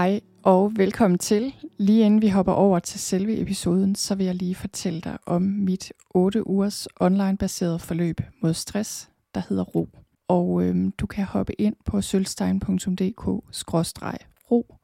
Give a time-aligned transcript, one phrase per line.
[0.00, 1.54] Hej og velkommen til.
[1.78, 5.42] Lige inden vi hopper over til selve episoden, så vil jeg lige fortælle dig om
[5.42, 9.88] mit 8 ugers online-baseret forløb mod stress, der hedder RO.
[10.28, 14.74] Og øhm, du kan hoppe ind på sølvstein.dk-ro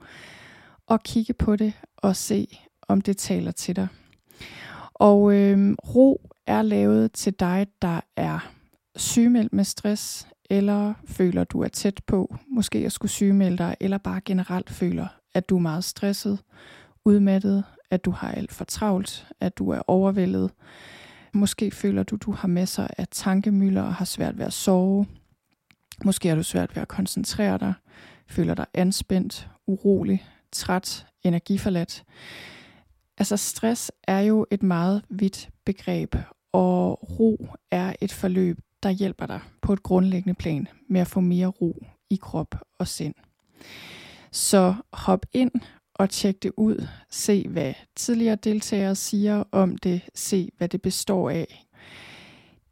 [0.86, 3.88] og kigge på det og se, om det taler til dig.
[4.94, 8.52] Og øhm, ro er lavet til dig, der er
[8.96, 13.98] sygemeldt med stress, eller føler, du er tæt på, måske at skulle sygemelde dig, eller
[13.98, 16.38] bare generelt føler, at du er meget stresset,
[17.04, 20.50] udmattet, at du har alt for travlt, at du er overvældet.
[21.32, 25.06] Måske føler du, du har masser af tankemøller og har svært ved at sove.
[26.04, 27.74] Måske har du svært ved at koncentrere dig,
[28.28, 32.04] føler dig anspændt, urolig, træt, energiforladt.
[33.18, 36.16] Altså stress er jo et meget vidt begreb,
[36.52, 41.20] og ro er et forløb, der hjælper dig på et grundlæggende plan med at få
[41.20, 43.14] mere ro i krop og sind.
[44.32, 45.50] Så hop ind
[45.94, 46.88] og tjek det ud.
[47.10, 50.00] Se, hvad tidligere deltagere siger om det.
[50.14, 51.66] Se, hvad det består af.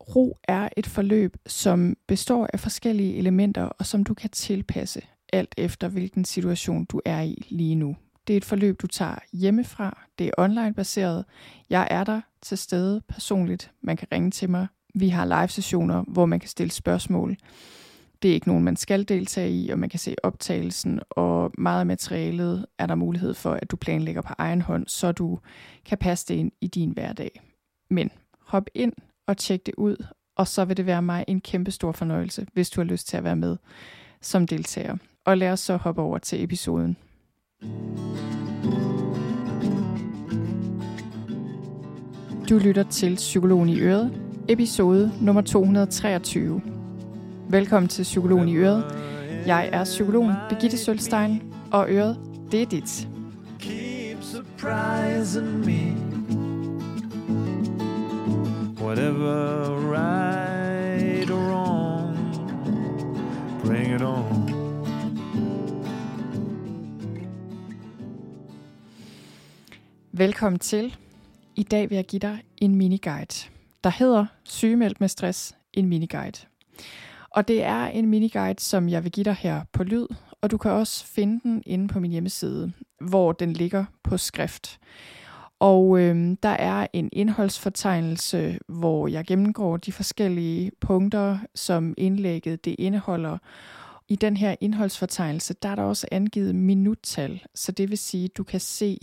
[0.01, 5.01] Ro er et forløb, som består af forskellige elementer, og som du kan tilpasse
[5.33, 7.97] alt efter, hvilken situation du er i lige nu.
[8.27, 10.03] Det er et forløb, du tager hjemmefra.
[10.19, 11.25] Det er online baseret.
[11.71, 13.71] Jeg er der til stede personligt.
[13.81, 17.37] Man kan ringe til mig vi har live-sessioner, hvor man kan stille spørgsmål.
[18.23, 21.81] Det er ikke nogen, man skal deltage i, og man kan se optagelsen, og meget
[21.81, 25.39] af materialet er der mulighed for, at du planlægger på egen hånd, så du
[25.85, 27.41] kan passe det ind i din hverdag.
[27.91, 28.93] Men hop ind
[29.27, 30.07] og tjek det ud,
[30.37, 33.17] og så vil det være mig en kæmpe stor fornøjelse, hvis du har lyst til
[33.17, 33.57] at være med
[34.21, 34.97] som deltager.
[35.25, 36.97] Og lad os så hoppe over til episoden.
[42.49, 46.63] Du lytter til Psykologen i Øret, episode nummer 223.
[47.49, 48.85] Velkommen til Psykologen i Øret.
[49.47, 52.19] Jeg er psykologen Birgitte Sølstein, og Øret,
[52.53, 53.09] det er dit.
[53.59, 55.95] Keep surprising me
[58.85, 62.17] Whatever right or wrong
[63.65, 64.51] Bring it on
[70.13, 70.97] Velkommen til.
[71.57, 73.54] I dag vil jeg give dig en mini-guide
[73.85, 76.47] der hedder Sygemeldt med stress, en miniguide.
[77.31, 80.07] Og det er en miniguide, som jeg vil give dig her på lyd,
[80.41, 84.79] og du kan også finde den inde på min hjemmeside, hvor den ligger på skrift.
[85.59, 92.77] Og øh, der er en indholdsfortegnelse, hvor jeg gennemgår de forskellige punkter, som indlægget det
[92.79, 93.39] indeholder,
[94.09, 98.37] i den her indholdsfortegnelse, der er der også angivet minuttal, så det vil sige, at
[98.37, 98.99] du kan se,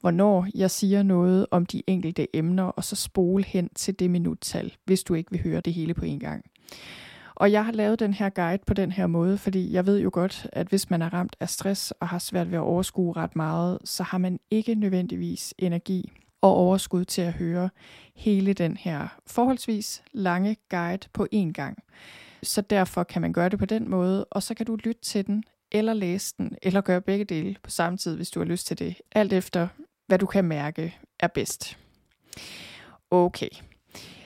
[0.00, 4.74] hvornår jeg siger noget om de enkelte emner, og så spole hen til det minuttal,
[4.84, 6.44] hvis du ikke vil høre det hele på en gang.
[7.34, 10.10] Og jeg har lavet den her guide på den her måde, fordi jeg ved jo
[10.12, 13.36] godt, at hvis man er ramt af stress og har svært ved at overskue ret
[13.36, 17.70] meget, så har man ikke nødvendigvis energi og overskud til at høre
[18.14, 21.78] hele den her forholdsvis lange guide på én gang.
[22.42, 25.26] Så derfor kan man gøre det på den måde, og så kan du lytte til
[25.26, 28.66] den, eller læse den, eller gøre begge dele på samme tid, hvis du har lyst
[28.66, 28.94] til det.
[29.12, 29.68] Alt efter,
[30.06, 31.78] hvad du kan mærke er bedst.
[33.10, 33.48] Okay.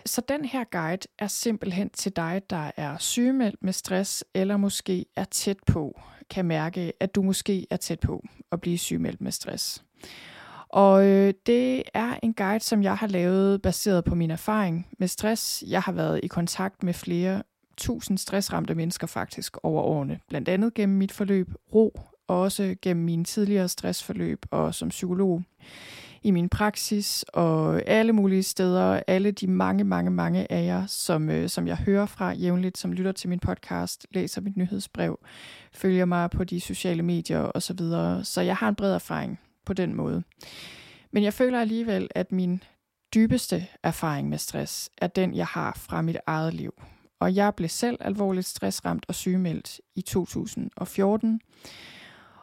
[0.06, 5.06] Så den her guide er simpelthen til dig, der er sygemeldt med stress, eller måske
[5.16, 6.00] er tæt på,
[6.31, 9.84] kan mærke, at du måske er tæt på at blive sygemeldt med stress.
[10.69, 15.09] Og øh, det er en guide, som jeg har lavet baseret på min erfaring med
[15.09, 15.65] stress.
[15.66, 17.42] Jeg har været i kontakt med flere
[17.81, 23.05] tusind stressramte mennesker faktisk over årene, blandt andet gennem mit forløb Ro, og også gennem
[23.05, 25.43] mine tidligere stressforløb og som psykolog
[26.23, 31.31] i min praksis og alle mulige steder, alle de mange, mange, mange af jer, som,
[31.31, 35.19] øh, som jeg hører fra jævnligt, som lytter til min podcast, læser mit nyhedsbrev,
[35.73, 37.61] følger mig på de sociale medier osv.
[37.61, 38.25] Så, videre.
[38.25, 40.23] så jeg har en bred erfaring på den måde.
[41.13, 42.63] Men jeg føler alligevel, at min
[43.15, 46.75] dybeste erfaring med stress er den, jeg har fra mit eget liv.
[47.21, 51.41] Og jeg blev selv alvorligt stressramt og sygemeldt i 2014.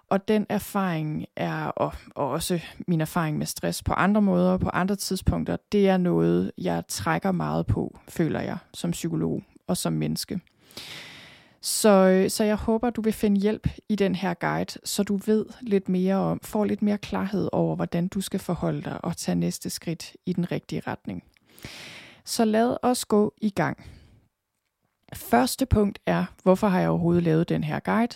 [0.09, 4.69] Og den erfaring er, og, og også min erfaring med stress på andre måder, på
[4.69, 9.93] andre tidspunkter, det er noget, jeg trækker meget på, føler jeg, som psykolog og som
[9.93, 10.39] menneske.
[11.61, 15.45] Så, så jeg håber, du vil finde hjælp i den her guide, så du ved
[15.61, 19.35] lidt mere om, får lidt mere klarhed over, hvordan du skal forholde dig og tage
[19.35, 21.23] næste skridt i den rigtige retning.
[22.25, 23.96] Så lad os gå i gang.
[25.13, 28.15] Første punkt er, hvorfor har jeg overhovedet lavet den her guide?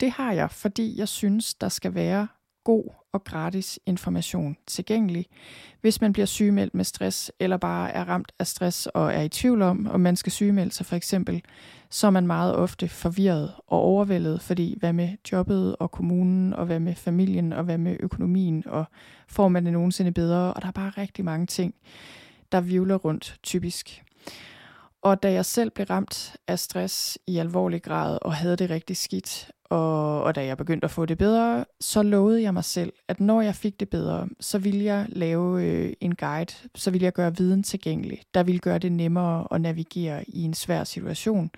[0.00, 2.28] Det har jeg, fordi jeg synes, der skal være
[2.64, 5.26] god og gratis information tilgængelig,
[5.80, 9.28] hvis man bliver sygemeldt med stress, eller bare er ramt af stress og er i
[9.28, 11.42] tvivl om, om man skal sygemelde sig for eksempel,
[11.90, 16.66] så er man meget ofte forvirret og overvældet, fordi hvad med jobbet og kommunen, og
[16.66, 18.84] hvad med familien, og hvad med økonomien, og
[19.28, 21.74] får man det nogensinde bedre, og der er bare rigtig mange ting,
[22.52, 24.02] der vivler rundt typisk.
[25.04, 28.96] Og da jeg selv blev ramt af stress i alvorlig grad og havde det rigtig
[28.96, 32.92] skidt, og, og da jeg begyndte at få det bedre, så lovede jeg mig selv,
[33.08, 37.04] at når jeg fik det bedre, så ville jeg lave øh, en guide, så ville
[37.04, 41.50] jeg gøre viden tilgængelig, der ville gøre det nemmere at navigere i en svær situation.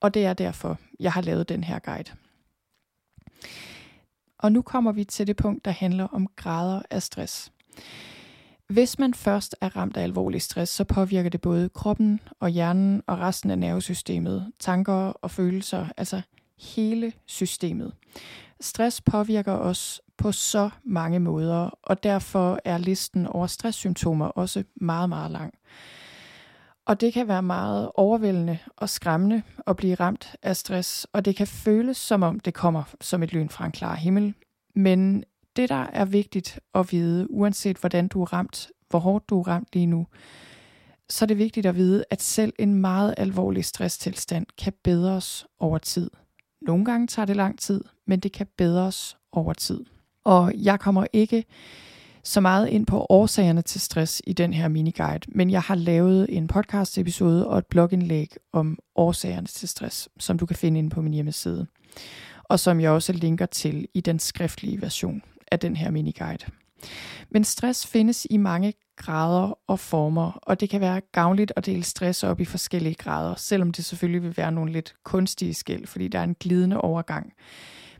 [0.00, 2.10] Og det er derfor, jeg har lavet den her guide.
[4.38, 7.52] Og nu kommer vi til det punkt, der handler om grader af stress.
[8.68, 13.02] Hvis man først er ramt af alvorlig stress, så påvirker det både kroppen og hjernen
[13.06, 16.22] og resten af nervesystemet, tanker og følelser, altså
[16.58, 17.92] hele systemet.
[18.60, 25.08] Stress påvirker os på så mange måder, og derfor er listen over stresssymptomer også meget,
[25.08, 25.54] meget lang.
[26.86, 31.36] Og det kan være meget overvældende og skræmmende at blive ramt af stress, og det
[31.36, 34.34] kan føles som om det kommer som et lyn fra en klar himmel.
[34.74, 35.24] Men
[35.56, 39.48] det, der er vigtigt at vide, uanset hvordan du er ramt, hvor hårdt du er
[39.48, 40.06] ramt lige nu,
[41.08, 45.78] så er det vigtigt at vide, at selv en meget alvorlig stresstilstand kan bedres over
[45.78, 46.10] tid.
[46.62, 49.84] Nogle gange tager det lang tid, men det kan bedres over tid.
[50.24, 51.44] Og jeg kommer ikke
[52.24, 56.26] så meget ind på årsagerne til stress i den her miniguide, men jeg har lavet
[56.36, 60.90] en podcast episode og et blogindlæg om årsagerne til stress, som du kan finde inde
[60.90, 61.66] på min hjemmeside,
[62.44, 65.22] og som jeg også linker til i den skriftlige version
[65.52, 66.46] af den her miniguide.
[67.30, 71.82] Men stress findes i mange grader og former, og det kan være gavnligt at dele
[71.82, 76.08] stress op i forskellige grader, selvom det selvfølgelig vil være nogle lidt kunstige skæld, fordi
[76.08, 77.32] der er en glidende overgang.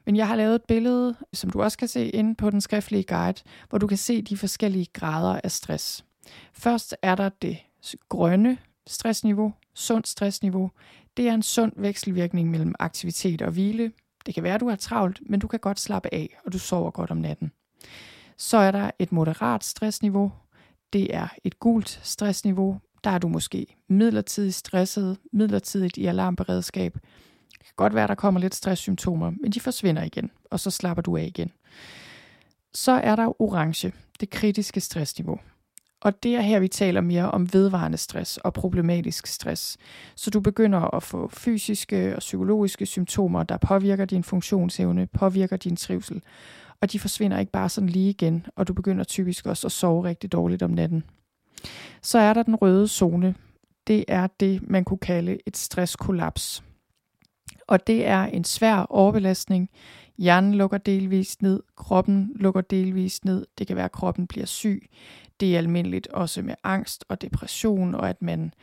[0.07, 3.05] Men jeg har lavet et billede, som du også kan se inde på den skriftlige
[3.05, 6.05] guide, hvor du kan se de forskellige grader af stress.
[6.53, 7.59] Først er der det
[8.09, 10.71] grønne stressniveau, sundt stressniveau.
[11.17, 13.93] Det er en sund vekselvirkning mellem aktivitet og hvile.
[14.27, 16.59] Det kan være, at du er travlt, men du kan godt slappe af, og du
[16.59, 17.53] sover godt om natten.
[18.37, 20.33] Så er der et moderat stressniveau.
[20.93, 22.81] Det er et gult stressniveau.
[23.05, 26.95] Der er du måske midlertidigt stresset, midlertidigt i alarmberedskab.
[27.53, 31.03] Det kan godt være, der kommer lidt stresssymptomer, men de forsvinder igen, og så slapper
[31.03, 31.51] du af igen.
[32.75, 35.39] Så er der orange, det kritiske stressniveau.
[36.03, 39.77] Og det er her, vi taler mere om vedvarende stress og problematisk stress.
[40.15, 45.77] Så du begynder at få fysiske og psykologiske symptomer, der påvirker din funktionsevne, påvirker din
[45.77, 46.23] trivsel.
[46.81, 50.05] Og de forsvinder ikke bare sådan lige igen, og du begynder typisk også at sove
[50.05, 51.05] rigtig dårligt om natten.
[52.03, 53.35] Så er der den røde zone.
[53.87, 56.63] Det er det, man kunne kalde et stresskollaps.
[57.67, 59.71] Og det er en svær overbelastning.
[60.23, 63.47] Hjernen lukker delvist ned, kroppen lukker delvist ned.
[63.59, 64.91] Det kan være, at kroppen bliver syg.
[65.41, 68.55] Det er almindeligt også med angst og depression, og at man,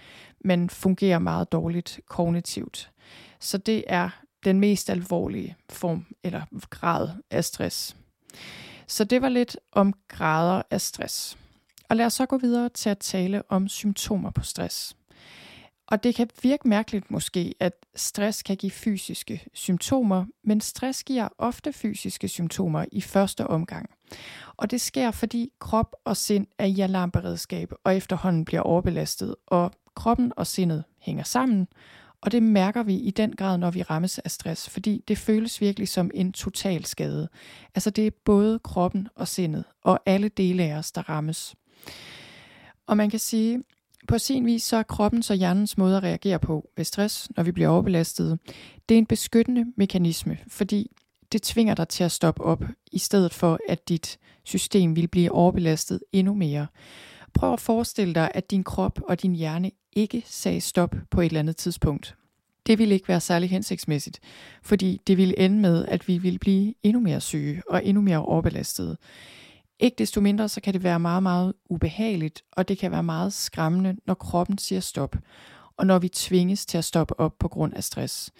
[0.45, 2.91] man fungerer meget dårligt kognitivt.
[3.39, 4.09] Så det er
[4.43, 7.95] den mest alvorlige form eller grad af stress.
[8.87, 11.37] Så det var lidt om grader af stress.
[11.89, 14.95] Og lad os så gå videre til at tale om symptomer på stress.
[15.91, 21.27] Og det kan virke mærkeligt måske, at stress kan give fysiske symptomer, men stress giver
[21.37, 23.89] ofte fysiske symptomer i første omgang.
[24.57, 29.71] Og det sker, fordi krop og sind er i alarmberedskab og efterhånden bliver overbelastet, og
[29.95, 31.67] kroppen og sindet hænger sammen,
[32.21, 35.61] og det mærker vi i den grad, når vi rammes af stress, fordi det føles
[35.61, 37.29] virkelig som en total skade.
[37.75, 41.55] Altså det er både kroppen og sindet, og alle dele af os, der rammes.
[42.87, 43.63] Og man kan sige,
[44.09, 47.43] på sin vis så er kroppens og hjernens måde at reagere på ved stress, når
[47.43, 48.39] vi bliver overbelastet,
[48.89, 50.91] det er en beskyttende mekanisme, fordi
[51.31, 55.31] det tvinger dig til at stoppe op, i stedet for at dit system vil blive
[55.31, 56.67] overbelastet endnu mere.
[57.33, 61.25] Prøv at forestille dig, at din krop og din hjerne ikke sagde stop på et
[61.25, 62.15] eller andet tidspunkt.
[62.67, 64.19] Det ville ikke være særlig hensigtsmæssigt,
[64.63, 68.25] fordi det ville ende med, at vi ville blive endnu mere syge og endnu mere
[68.25, 68.97] overbelastede.
[69.79, 73.33] Ikke desto mindre, så kan det være meget, meget ubehageligt, og det kan være meget
[73.33, 75.15] skræmmende, når kroppen siger stop,
[75.77, 78.31] og når vi tvinges til at stoppe op på grund af stress.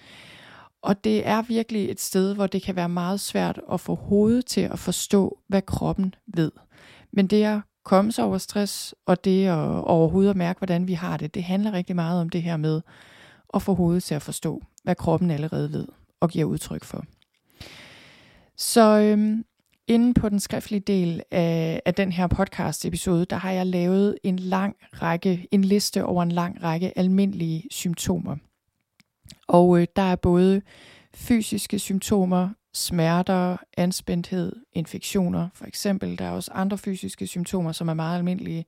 [0.82, 4.46] Og det er virkelig et sted, hvor det kan være meget svært at få hovedet
[4.46, 6.52] til at forstå, hvad kroppen ved.
[7.12, 10.94] Men det at komme sig over stress, og det at overhovedet at mærke, hvordan vi
[10.94, 12.82] har det, det handler rigtig meget om det her med
[13.54, 15.88] at få hovedet til at forstå, hvad kroppen allerede ved
[16.20, 17.06] og giver udtryk for.
[18.58, 19.46] Så øhm,
[19.90, 24.18] Inden på den skriftlige del af, af den her podcast episode, der har jeg lavet
[24.24, 28.36] en lang række, en liste over en lang række almindelige symptomer.
[29.48, 30.62] Og øh, der er både
[31.14, 36.18] fysiske symptomer, smerter, anspændthed, infektioner for eksempel.
[36.20, 38.66] Der er også andre fysiske symptomer, som er meget almindelige.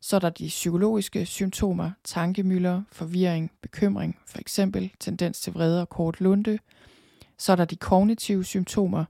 [0.00, 5.88] Så er der de psykologiske symptomer, tankemøller, forvirring, bekymring, for eksempel tendens til vrede og
[5.88, 6.58] kort lunde.
[7.38, 9.04] Så er der de kognitive symptomer,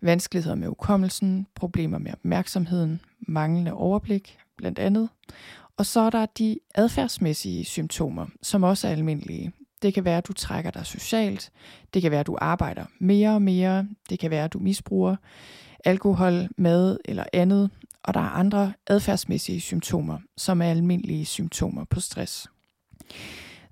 [0.00, 5.08] vanskeligheder med ukommelsen, problemer med opmærksomheden, manglende overblik, blandt andet.
[5.76, 9.52] Og så er der de adfærdsmæssige symptomer, som også er almindelige.
[9.82, 11.50] Det kan være, at du trækker dig socialt.
[11.94, 13.88] Det kan være, at du arbejder mere og mere.
[14.10, 15.16] Det kan være, at du misbruger
[15.84, 17.70] alkohol, mad eller andet.
[18.02, 22.46] Og der er andre adfærdsmæssige symptomer, som er almindelige symptomer på stress.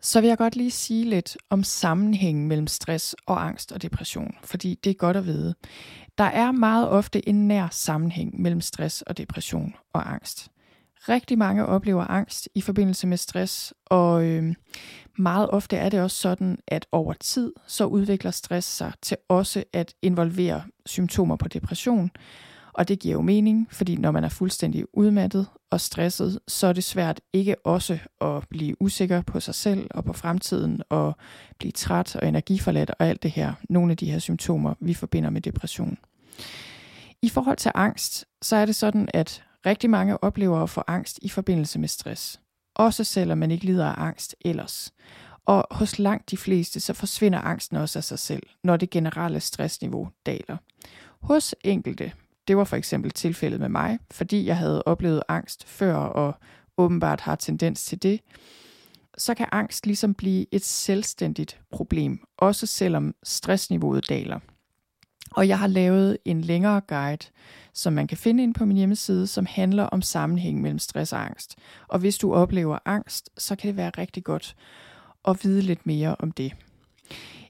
[0.05, 4.35] Så vil jeg godt lige sige lidt om sammenhængen mellem stress og angst og depression,
[4.43, 5.55] fordi det er godt at vide.
[6.19, 10.49] Der er meget ofte en nær sammenhæng mellem stress og depression og angst.
[11.09, 14.55] Rigtig mange oplever angst i forbindelse med stress, og øh,
[15.19, 19.65] meget ofte er det også sådan, at over tid så udvikler stress sig til også
[19.73, 22.11] at involvere symptomer på depression.
[22.75, 26.73] Og det giver jo mening, fordi når man er fuldstændig udmattet og stresset, så er
[26.73, 31.17] det svært ikke også at blive usikker på sig selv og på fremtiden og
[31.59, 33.53] blive træt og energiforladt og alt det her.
[33.69, 35.99] Nogle af de her symptomer, vi forbinder med depression.
[37.23, 41.19] I forhold til angst, så er det sådan, at rigtig mange oplever at få angst
[41.23, 42.41] i forbindelse med stress.
[42.75, 44.93] Også selvom man ikke lider af angst ellers.
[45.47, 49.41] Og hos langt de fleste, så forsvinder angsten også af sig selv, når det generelle
[49.41, 50.57] stressniveau daler.
[51.21, 52.13] Hos enkelte,
[52.49, 56.35] det var for eksempel tilfældet med mig, fordi jeg havde oplevet angst før og
[56.79, 58.21] åbenbart har tendens til det,
[59.19, 64.39] så kan angst ligesom blive et selvstændigt problem, også selvom stressniveauet daler.
[65.31, 67.27] Og jeg har lavet en længere guide,
[67.73, 71.25] som man kan finde ind på min hjemmeside, som handler om sammenhængen mellem stress og
[71.25, 71.57] angst.
[71.89, 74.57] Og hvis du oplever angst, så kan det være rigtig godt
[75.29, 76.53] at vide lidt mere om det.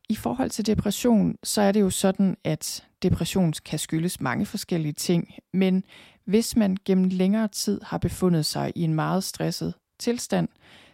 [0.08, 4.92] I forhold til depression, så er det jo sådan, at depression kan skyldes mange forskellige
[4.92, 5.84] ting, men
[6.24, 10.48] hvis man gennem længere tid har befundet sig i en meget stresset tilstand,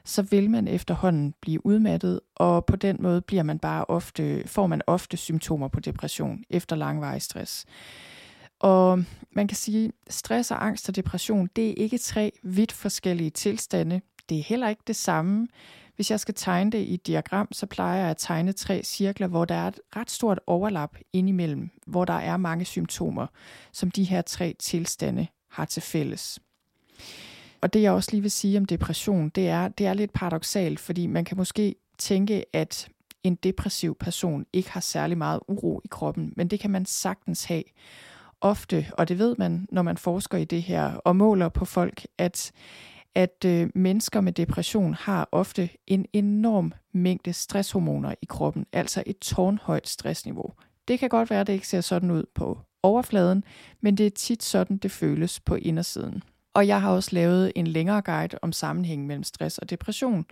[0.05, 4.67] så vil man efterhånden blive udmattet, og på den måde bliver man bare ofte, får
[4.67, 7.67] man ofte symptomer på depression efter langvarig stress.
[8.61, 13.31] Og man kan sige, stress og angst og depression, det er ikke tre vidt forskellige
[13.31, 14.01] tilstande.
[14.29, 15.49] Det er heller ikke det samme.
[16.01, 19.27] Hvis jeg skal tegne det i et diagram, så plejer jeg at tegne tre cirkler,
[19.27, 23.27] hvor der er et ret stort overlap indimellem, hvor der er mange symptomer,
[23.73, 26.41] som de her tre tilstande har til fælles.
[27.61, 30.81] Og det jeg også lige vil sige om depression, det er, det er lidt paradoxalt,
[30.81, 32.89] fordi man kan måske tænke, at
[33.23, 37.45] en depressiv person ikke har særlig meget uro i kroppen, men det kan man sagtens
[37.45, 37.65] have.
[38.41, 42.07] Ofte, og det ved man, når man forsker i det her og måler på folk,
[42.19, 42.53] at
[43.15, 49.19] at øh, mennesker med depression har ofte en enorm mængde stresshormoner i kroppen, altså et
[49.19, 50.53] tårnhøjt stressniveau.
[50.89, 53.45] Det kan godt være, at det ikke ser sådan ud på overfladen,
[53.81, 56.23] men det er tit sådan, det føles på indersiden.
[56.55, 60.27] Og jeg har også lavet en længere guide om sammenhængen mellem stress og depression,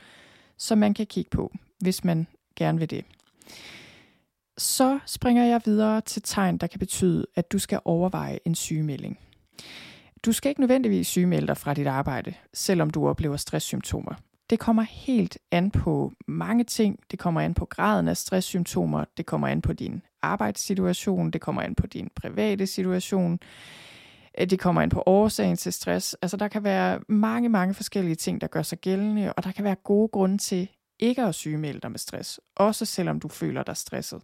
[0.57, 3.05] som man kan kigge på, hvis man gerne vil det.
[4.59, 9.19] Så springer jeg videre til tegn, der kan betyde, at du skal overveje en sygemelding.
[10.25, 14.15] Du skal ikke nødvendigvis sygemelde dig fra dit arbejde, selvom du oplever stresssymptomer.
[14.51, 16.99] Det kommer helt an på mange ting.
[17.11, 19.05] Det kommer an på graden af stresssymptomer.
[19.17, 21.31] Det kommer an på din arbejdssituation.
[21.31, 23.39] Det kommer an på din private situation.
[24.41, 26.17] Øh, det kommer an på årsagen til stress.
[26.23, 29.65] Altså der kan være mange, mange forskellige ting, der gør sig gældende, og der kan
[29.65, 33.77] være gode grunde til ikke at sygemelde dig med stress, også selvom du føler dig
[33.77, 34.23] stresset.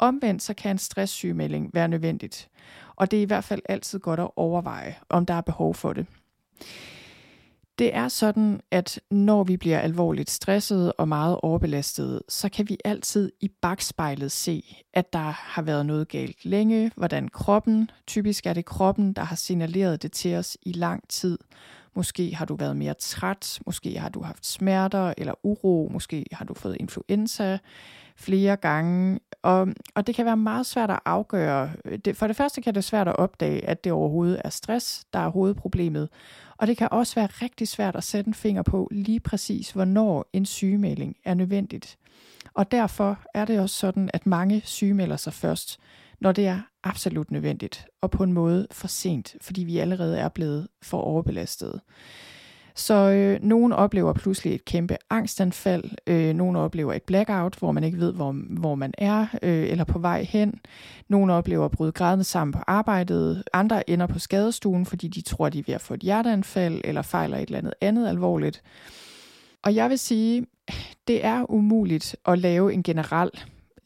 [0.00, 2.48] Omvendt så kan en stresssygemelding være nødvendigt,
[2.96, 5.92] og det er i hvert fald altid godt at overveje, om der er behov for
[5.92, 6.06] det.
[7.78, 12.78] Det er sådan, at når vi bliver alvorligt stresset og meget overbelastet, så kan vi
[12.84, 18.52] altid i bagspejlet se, at der har været noget galt længe, hvordan kroppen, typisk er
[18.52, 21.38] det kroppen, der har signaleret det til os i lang tid.
[21.94, 26.44] Måske har du været mere træt, måske har du haft smerter eller uro, måske har
[26.44, 27.58] du fået influenza
[28.20, 29.20] flere gange.
[29.42, 31.70] Og, og det kan være meget svært at afgøre.
[32.04, 35.04] Det, for det første kan det være svært at opdage, at det overhovedet er stress,
[35.12, 36.08] der er hovedproblemet.
[36.56, 40.30] Og det kan også være rigtig svært at sætte en finger på lige præcis, hvornår
[40.32, 41.98] en sygemelding er nødvendigt.
[42.54, 45.80] Og derfor er det også sådan, at mange sygemelder sig først,
[46.20, 50.28] når det er absolut nødvendigt, og på en måde for sent, fordi vi allerede er
[50.28, 51.80] blevet for overbelastet.
[52.74, 57.84] Så øh, nogen oplever pludselig et kæmpe angstanfald, øh, nogen oplever et blackout, hvor man
[57.84, 60.54] ikke ved, hvor, hvor man er øh, eller på vej hen.
[61.08, 63.42] Nogen oplever at bryde grædende sammen på arbejdet.
[63.52, 67.02] Andre ender på skadestuen, fordi de tror, de er ved at få et hjerteanfald eller
[67.02, 68.62] fejler et eller andet andet alvorligt.
[69.62, 70.46] Og jeg vil sige,
[71.08, 73.30] det er umuligt at lave en generel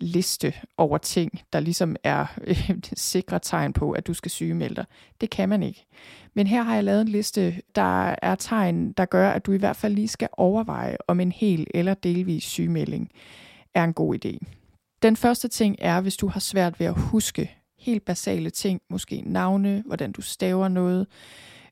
[0.01, 4.85] liste over ting, der ligesom er øh, sikre tegn på, at du skal sygemelde dig.
[5.21, 5.87] Det kan man ikke.
[6.35, 9.57] Men her har jeg lavet en liste, der er tegn, der gør, at du i
[9.57, 13.11] hvert fald lige skal overveje, om en hel eller delvis sygemelding
[13.75, 14.39] er en god idé.
[15.03, 19.23] Den første ting er, hvis du har svært ved at huske helt basale ting, måske
[19.27, 21.07] navne, hvordan du staver noget,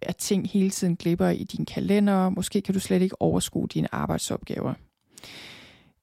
[0.03, 3.95] at ting hele tiden glipper i din kalender, måske kan du slet ikke overskue dine
[3.95, 4.75] arbejdsopgaver.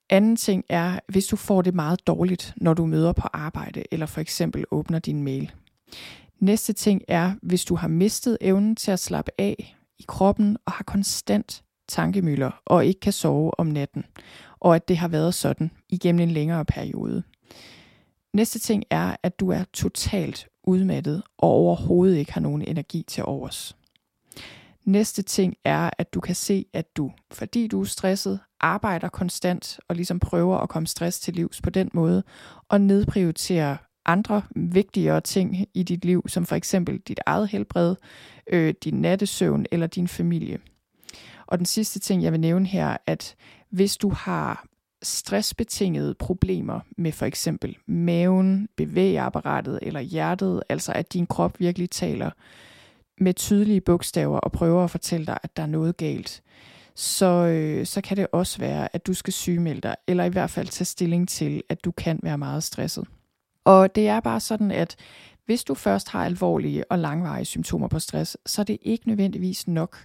[0.10, 4.06] Anden ting er, hvis du får det meget dårligt, når du møder på arbejde, eller
[4.06, 5.52] for eksempel åbner din mail.
[6.40, 10.72] Næste ting er, hvis du har mistet evnen til at slappe af i kroppen og
[10.72, 14.06] har konstant tankemøller og ikke kan sove om natten,
[14.60, 17.24] og at det har været sådan igennem en længere periode.
[18.34, 23.24] Næste ting er, at du er totalt udmattet og overhovedet ikke har nogen energi til
[23.26, 23.76] overs.
[24.86, 29.80] Næste ting er, at du kan se, at du, fordi du er stresset, arbejder konstant
[29.88, 32.24] og ligesom prøver at komme stress til livs på den måde,
[32.70, 33.78] og nedprioriterer
[34.10, 37.96] andre vigtigere ting i dit liv, som for eksempel dit eget helbred,
[38.52, 40.60] øh, din nattesøvn eller din familie.
[41.48, 43.36] Og den sidste ting, jeg vil nævne her, at
[43.70, 44.66] hvis du har
[45.04, 52.32] stressbetingede problemer med for eksempel maven, bevægeapparatet eller hjertet, altså at din krop virkelig taler
[53.22, 56.42] med tydelige bogstaver og prøver at fortælle dig, at der er noget galt,
[56.96, 60.50] så, øh, så kan det også være, at du skal sygemelde dig, eller i hvert
[60.50, 63.06] fald tage stilling til, at du kan være meget stresset.
[63.70, 64.96] Og det er bare sådan, at
[65.46, 69.68] hvis du først har alvorlige og langvarige symptomer på stress, så er det ikke nødvendigvis
[69.68, 69.98] nok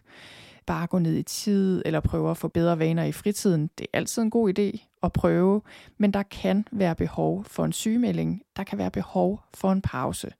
[0.67, 3.71] bare at gå ned i tid eller prøve at få bedre vaner i fritiden.
[3.79, 5.63] Det er altid en god idé at prøve,
[5.99, 8.43] men der kan være behov for en sygemelding.
[8.57, 10.33] Der kan være behov for en pause.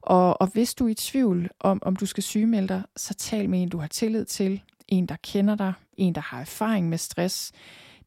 [0.00, 3.50] Og, og hvis du er i tvivl om, om du skal sygemelde dig, så tal
[3.50, 6.98] med en, du har tillid til, en, der kender dig, en, der har erfaring med
[6.98, 7.52] stress.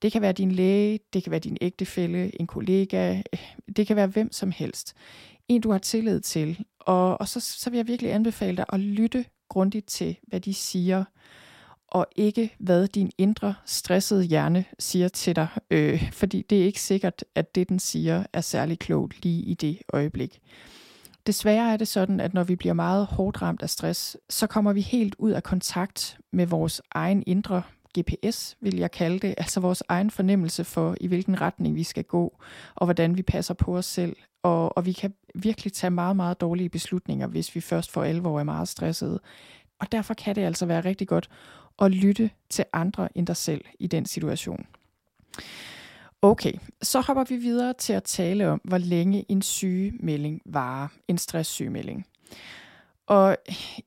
[0.02, 3.40] Det kan være din læge, det kan være din ægtefælle, en kollega, øh,
[3.76, 4.94] det kan være hvem som helst.
[5.48, 6.66] En, du har tillid til.
[6.80, 10.54] Og, og så, så vil jeg virkelig anbefale dig at lytte grundigt til, hvad de
[10.54, 11.04] siger,
[11.88, 16.82] og ikke hvad din indre stressede hjerne siger til dig, øh, fordi det er ikke
[16.82, 20.40] sikkert, at det, den siger, er særlig klogt lige i det øjeblik.
[21.28, 24.74] Desværre er det sådan, at når vi bliver meget hårdt ramt af stress, så kommer
[24.74, 27.62] vi helt ud af kontakt med vores egen indre
[28.00, 32.04] GPS, vil jeg kalde det, altså vores egen fornemmelse for, i hvilken retning vi skal
[32.04, 32.38] gå,
[32.76, 34.16] og hvordan vi passer på os selv.
[34.44, 38.40] Og, og vi kan virkelig tage meget, meget dårlige beslutninger, hvis vi først for alvor
[38.40, 39.20] er meget stressede.
[39.80, 41.30] Og derfor kan det altså være rigtig godt
[41.82, 44.66] at lytte til andre end dig selv i den situation.
[46.22, 51.18] Okay, så hopper vi videre til at tale om, hvor længe en sygemelding varer, en
[51.18, 52.06] stresssygemelding.
[53.10, 53.38] Og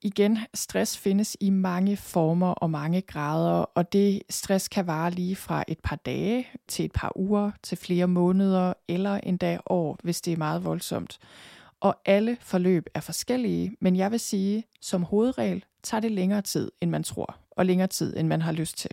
[0.00, 5.36] igen, stress findes i mange former og mange grader, og det stress kan vare lige
[5.36, 10.20] fra et par dage til et par uger, til flere måneder eller endda år, hvis
[10.20, 11.18] det er meget voldsomt.
[11.80, 16.70] Og alle forløb er forskellige, men jeg vil sige, som hovedregel tager det længere tid,
[16.80, 18.90] end man tror, og længere tid, end man har lyst til.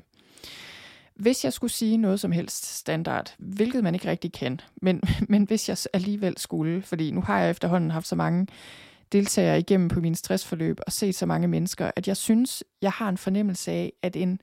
[1.15, 5.43] Hvis jeg skulle sige noget som helst standard, hvilket man ikke rigtig kan, men, men
[5.43, 8.47] hvis jeg alligevel skulle, fordi nu har jeg efterhånden haft så mange
[9.11, 13.09] deltagere igennem på min stressforløb og set så mange mennesker, at jeg synes, jeg har
[13.09, 14.41] en fornemmelse af, at en,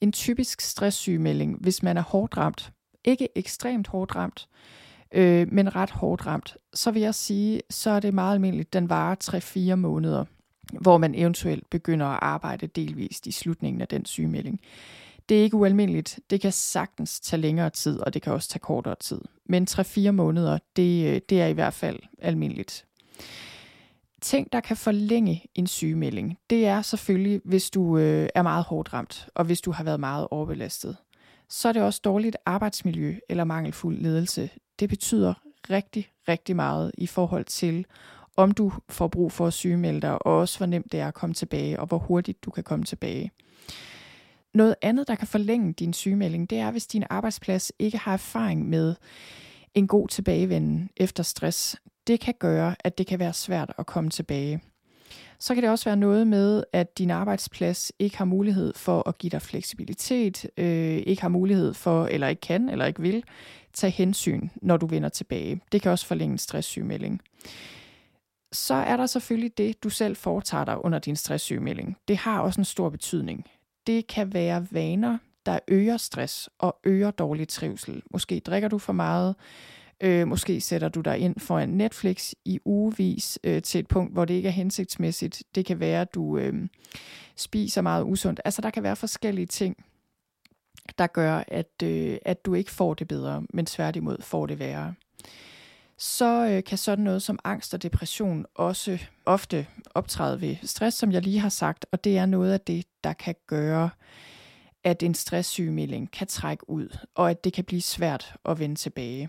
[0.00, 2.72] en typisk stresssygemelding, hvis man er hårdt ramt,
[3.04, 4.48] ikke ekstremt hårdt ramt,
[5.12, 8.88] øh, men ret hårdt ramt, så vil jeg sige, så er det meget almindeligt, den
[8.88, 10.24] varer 3-4 måneder,
[10.80, 14.60] hvor man eventuelt begynder at arbejde delvist i slutningen af den sygemelding.
[15.28, 16.20] Det er ikke ualmindeligt.
[16.30, 19.20] Det kan sagtens tage længere tid, og det kan også tage kortere tid.
[19.48, 22.84] Men 3-4 måneder, det, øh, det er i hvert fald almindeligt.
[24.26, 28.92] Ting, der kan forlænge en sygemelding, det er selvfølgelig, hvis du øh, er meget hårdt
[28.92, 30.96] ramt, og hvis du har været meget overbelastet.
[31.48, 34.50] Så er det også dårligt arbejdsmiljø eller mangelfuld ledelse.
[34.78, 35.34] Det betyder
[35.70, 37.86] rigtig, rigtig meget i forhold til,
[38.36, 41.14] om du får brug for at sygemelde dig, og også hvor nemt det er at
[41.14, 43.30] komme tilbage, og hvor hurtigt du kan komme tilbage.
[44.54, 48.68] Noget andet, der kan forlænge din sygemelding, det er, hvis din arbejdsplads ikke har erfaring
[48.68, 48.94] med
[49.74, 51.76] en god tilbagevenden efter stress.
[52.06, 54.60] Det kan gøre, at det kan være svært at komme tilbage.
[55.38, 59.18] Så kan det også være noget med, at din arbejdsplads ikke har mulighed for at
[59.18, 63.24] give dig fleksibilitet, øh, ikke har mulighed for, eller ikke kan, eller ikke vil,
[63.72, 65.60] tage hensyn, når du vender tilbage.
[65.72, 67.20] Det kan også forlænge en stresssygemelding.
[68.52, 71.96] Så er der selvfølgelig det, du selv foretager dig under din stresssygemelding.
[72.08, 73.46] Det har også en stor betydning
[73.86, 78.02] det kan være vaner, der øger stress og øger dårlig trivsel.
[78.10, 79.34] Måske drikker du for meget,
[80.00, 84.12] øh, måske sætter du dig ind for en Netflix i ugevis øh, til et punkt,
[84.12, 85.42] hvor det ikke er hensigtsmæssigt.
[85.54, 86.68] Det kan være, at du øh,
[87.36, 88.40] spiser meget usundt.
[88.44, 89.76] Altså der kan være forskellige ting.
[90.98, 94.94] der gør, at, øh, at du ikke får det bedre, men tværtimod får det værre.
[95.98, 101.12] Så øh, kan sådan noget som angst og depression også ofte optræde ved stress, som
[101.12, 103.90] jeg lige har sagt, og det er noget af det, der kan gøre,
[104.84, 109.28] at en stresssygemelding kan trække ud, og at det kan blive svært at vende tilbage.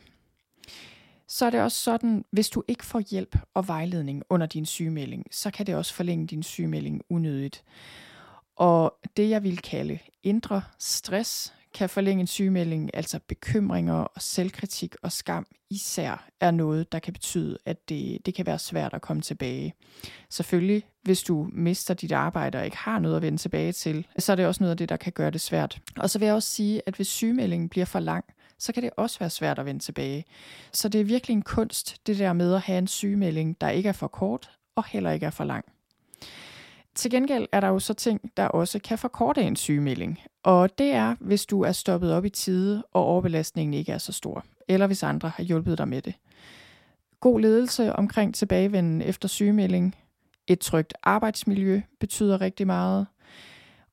[1.27, 5.25] Så er det også sådan, hvis du ikke får hjælp og vejledning under din sygemelding,
[5.31, 7.63] så kan det også forlænge din sygemelding unødigt.
[8.55, 14.95] Og det, jeg vil kalde indre stress, kan forlænge en sygemelding, altså bekymringer og selvkritik
[15.01, 19.01] og skam især, er noget, der kan betyde, at det, det kan være svært at
[19.01, 19.73] komme tilbage.
[20.29, 24.31] Selvfølgelig, hvis du mister dit arbejde og ikke har noget at vende tilbage til, så
[24.31, 25.81] er det også noget af det, der kan gøre det svært.
[25.97, 28.25] Og så vil jeg også sige, at hvis sygemeldingen bliver for lang,
[28.59, 30.25] så kan det også være svært at vende tilbage.
[30.73, 33.89] Så det er virkelig en kunst, det der med at have en sygemelding, der ikke
[33.89, 35.65] er for kort og heller ikke er for lang.
[36.95, 40.21] Til gengæld er der jo så ting, der også kan forkorte en sygemelding.
[40.43, 44.13] Og det er, hvis du er stoppet op i tide, og overbelastningen ikke er så
[44.13, 44.45] stor.
[44.67, 46.13] Eller hvis andre har hjulpet dig med det.
[47.19, 49.95] God ledelse omkring tilbagevenden efter sygemelding.
[50.47, 53.07] Et trygt arbejdsmiljø betyder rigtig meget.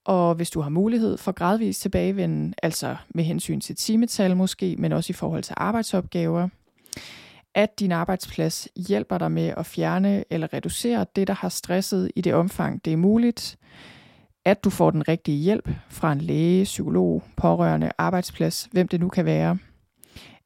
[0.04, 4.92] Og hvis du har mulighed for gradvis tilbagevenden, altså med hensyn til timetal måske, men
[4.92, 6.48] også i forhold til arbejdsopgaver,
[7.54, 12.20] at din arbejdsplads hjælper dig med at fjerne eller reducere det, der har stresset i
[12.20, 13.58] det omfang, det er muligt,
[14.44, 19.08] at du får den rigtige hjælp fra en læge, psykolog, pårørende, arbejdsplads, hvem det nu
[19.08, 19.58] kan være,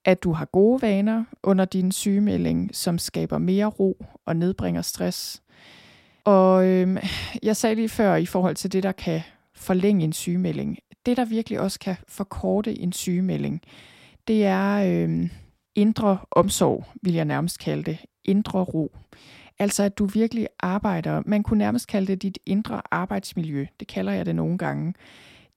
[0.05, 5.43] at du har gode vaner under din sygemelding, som skaber mere ro og nedbringer stress.
[6.25, 7.05] Og øh,
[7.43, 9.21] jeg sagde lige før i forhold til det, der kan
[9.59, 10.79] forlænge en sygemelding.
[11.07, 13.61] Det, der virkelig også kan forkorte en sygemelding,
[14.29, 15.29] det er øh,
[15.75, 17.99] indre omsorg, vil jeg nærmest kalde det.
[18.25, 18.97] Indre ro.
[19.59, 24.13] Altså at du virkelig arbejder, man kunne nærmest kalde det dit indre arbejdsmiljø, det kalder
[24.13, 24.95] jeg det nogle gange.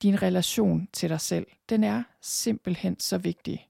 [0.01, 3.67] Din relation til dig selv, den er simpelthen så vigtig.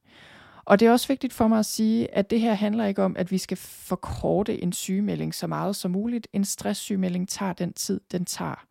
[0.65, 3.15] Og det er også vigtigt for mig at sige, at det her handler ikke om,
[3.17, 6.28] at vi skal forkorte en sygemelding så meget som muligt.
[6.34, 8.65] En stresssygemelding tager den tid, den tager.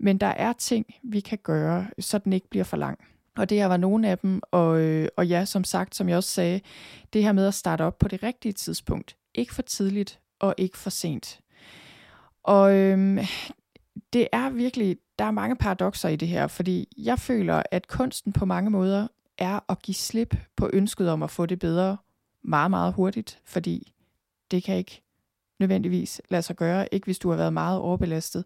[0.00, 2.98] Men der er ting, vi kan gøre, så den ikke bliver for lang.
[3.36, 6.16] Og det her var nogle af dem, og, øh, og ja, som sagt, som jeg
[6.16, 6.60] også sagde,
[7.12, 9.16] det her med at starte op på det rigtige tidspunkt.
[9.34, 11.40] Ikke for tidligt og ikke for sent.
[12.42, 13.18] Og øhm,
[14.12, 18.32] det er virkelig, der er mange paradoxer i det her, fordi jeg føler, at kunsten
[18.32, 19.06] på mange måder
[19.38, 21.96] er at give slip på ønsket om at få det bedre
[22.44, 23.92] meget, meget hurtigt, fordi
[24.50, 25.02] det kan ikke
[25.60, 28.44] nødvendigvis lade sig gøre, ikke hvis du har været meget overbelastet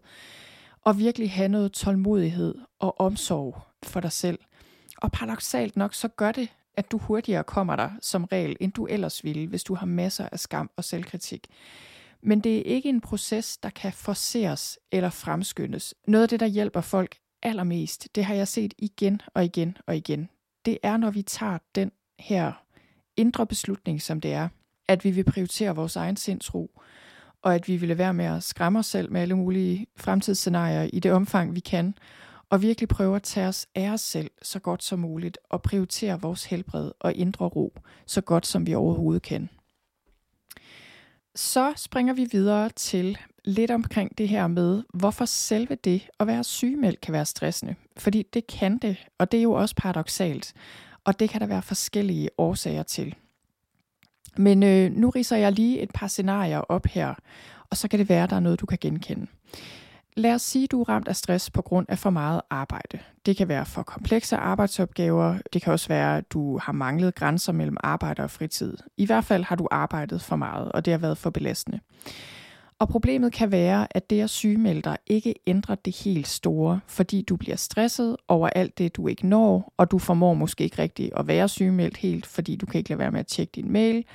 [0.81, 4.39] og virkelig have noget tålmodighed og omsorg for dig selv.
[4.97, 8.85] Og paradoxalt nok, så gør det, at du hurtigere kommer der som regel, end du
[8.85, 11.47] ellers ville, hvis du har masser af skam og selvkritik.
[12.21, 15.95] Men det er ikke en proces, der kan forceres eller fremskyndes.
[16.07, 19.97] Noget af det, der hjælper folk allermest, det har jeg set igen og igen og
[19.97, 20.29] igen.
[20.65, 22.51] Det er, når vi tager den her
[23.17, 24.49] indre beslutning, som det er,
[24.87, 26.81] at vi vil prioritere vores egen sindsro,
[27.41, 30.99] og at vi vil være med at skræmme os selv med alle mulige fremtidsscenarier i
[30.99, 31.93] det omfang, vi kan,
[32.49, 36.21] og virkelig prøve at tage os af os selv så godt som muligt, og prioritere
[36.21, 37.73] vores helbred og indre ro
[38.05, 39.49] så godt som vi overhovedet kan.
[41.35, 46.43] Så springer vi videre til lidt omkring det her med, hvorfor selve det at være
[46.43, 47.75] sygemeldt kan være stressende.
[47.97, 50.53] Fordi det kan det, og det er jo også paradoxalt,
[51.03, 53.15] og det kan der være forskellige årsager til.
[54.37, 57.13] Men øh, nu riser jeg lige et par scenarier op her,
[57.69, 59.27] og så kan det være, at der er noget, du kan genkende.
[60.17, 62.99] Lad os sige, at du er ramt af stress på grund af for meget arbejde.
[63.25, 65.37] Det kan være for komplekse arbejdsopgaver.
[65.53, 68.77] Det kan også være, at du har manglet grænser mellem arbejde og fritid.
[68.97, 71.79] I hvert fald har du arbejdet for meget, og det har været for belastende.
[72.81, 77.21] Og problemet kan være, at det at sygemelde dig ikke ændrer det helt store, fordi
[77.21, 81.13] du bliver stresset over alt det, du ikke når, og du formår måske ikke rigtigt
[81.17, 84.05] at være sygemeldt helt, fordi du kan ikke lade være med at tjekke din mail,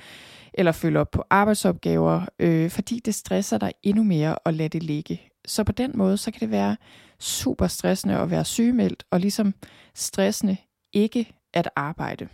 [0.53, 4.83] eller følge op på arbejdsopgaver, øh, fordi det stresser dig endnu mere at lade det
[4.83, 5.21] ligge.
[5.45, 6.77] Så på den måde, så kan det være
[7.19, 9.53] super stressende at være sygemeldt, og ligesom
[9.95, 10.57] stressende
[10.93, 12.27] ikke at arbejde.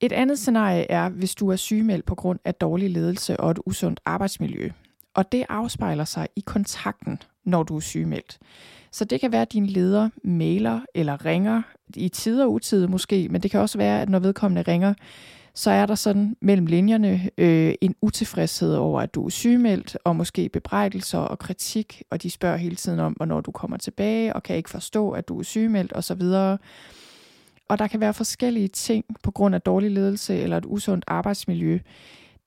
[0.00, 3.58] Et andet scenarie er, hvis du er sygemeldt på grund af dårlig ledelse og et
[3.66, 4.70] usundt arbejdsmiljø.
[5.14, 8.38] Og det afspejler sig i kontakten, når du er sygemeldt.
[8.90, 11.62] Så det kan være, at din leder mailer eller ringer
[11.96, 14.94] i tid og utid måske, men det kan også være, at når vedkommende ringer,
[15.54, 20.16] så er der sådan mellem linjerne øh, en utilfredshed over, at du er sygemeldt, og
[20.16, 24.42] måske bebrejdelser og kritik, og de spørger hele tiden om, hvornår du kommer tilbage, og
[24.42, 26.22] kan ikke forstå, at du er sygemeldt osv.
[27.68, 31.78] Og der kan være forskellige ting på grund af dårlig ledelse eller et usundt arbejdsmiljø,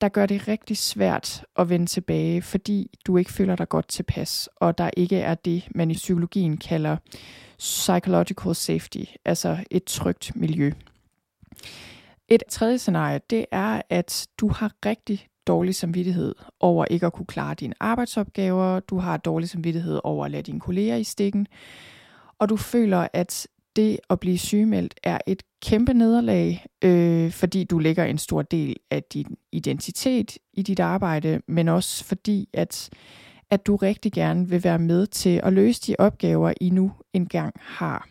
[0.00, 4.48] der gør det rigtig svært at vende tilbage, fordi du ikke føler dig godt tilpas,
[4.56, 6.96] og der ikke er det, man i psykologien kalder
[7.58, 10.72] psychological safety, altså et trygt miljø.
[12.28, 17.26] Et tredje scenarie, det er, at du har rigtig dårlig samvittighed over ikke at kunne
[17.26, 21.46] klare dine arbejdsopgaver, du har dårlig samvittighed over at lade dine kolleger i stikken,
[22.38, 23.46] og du føler, at
[23.80, 28.76] det at blive sygemeldt er et kæmpe nederlag, øh, fordi du lægger en stor del
[28.90, 32.90] af din identitet i dit arbejde, men også fordi, at,
[33.50, 37.54] at du rigtig gerne vil være med til at løse de opgaver, I nu engang
[37.60, 38.08] har.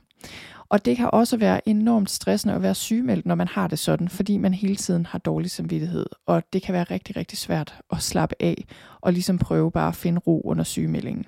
[0.69, 4.09] Og det kan også være enormt stressende at være sygemeldt, når man har det sådan,
[4.09, 6.05] fordi man hele tiden har dårlig samvittighed.
[6.25, 8.65] Og det kan være rigtig, rigtig svært at slappe af
[9.01, 11.25] og ligesom prøve bare at finde ro under sygemeldingen.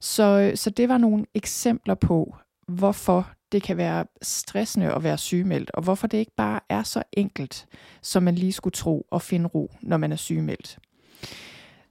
[0.00, 2.36] Så, så det var nogle eksempler på,
[2.68, 7.02] hvorfor det kan være stressende at være sygemeldt, og hvorfor det ikke bare er så
[7.12, 7.66] enkelt,
[8.02, 10.78] som man lige skulle tro at finde ro, når man er sygemeldt.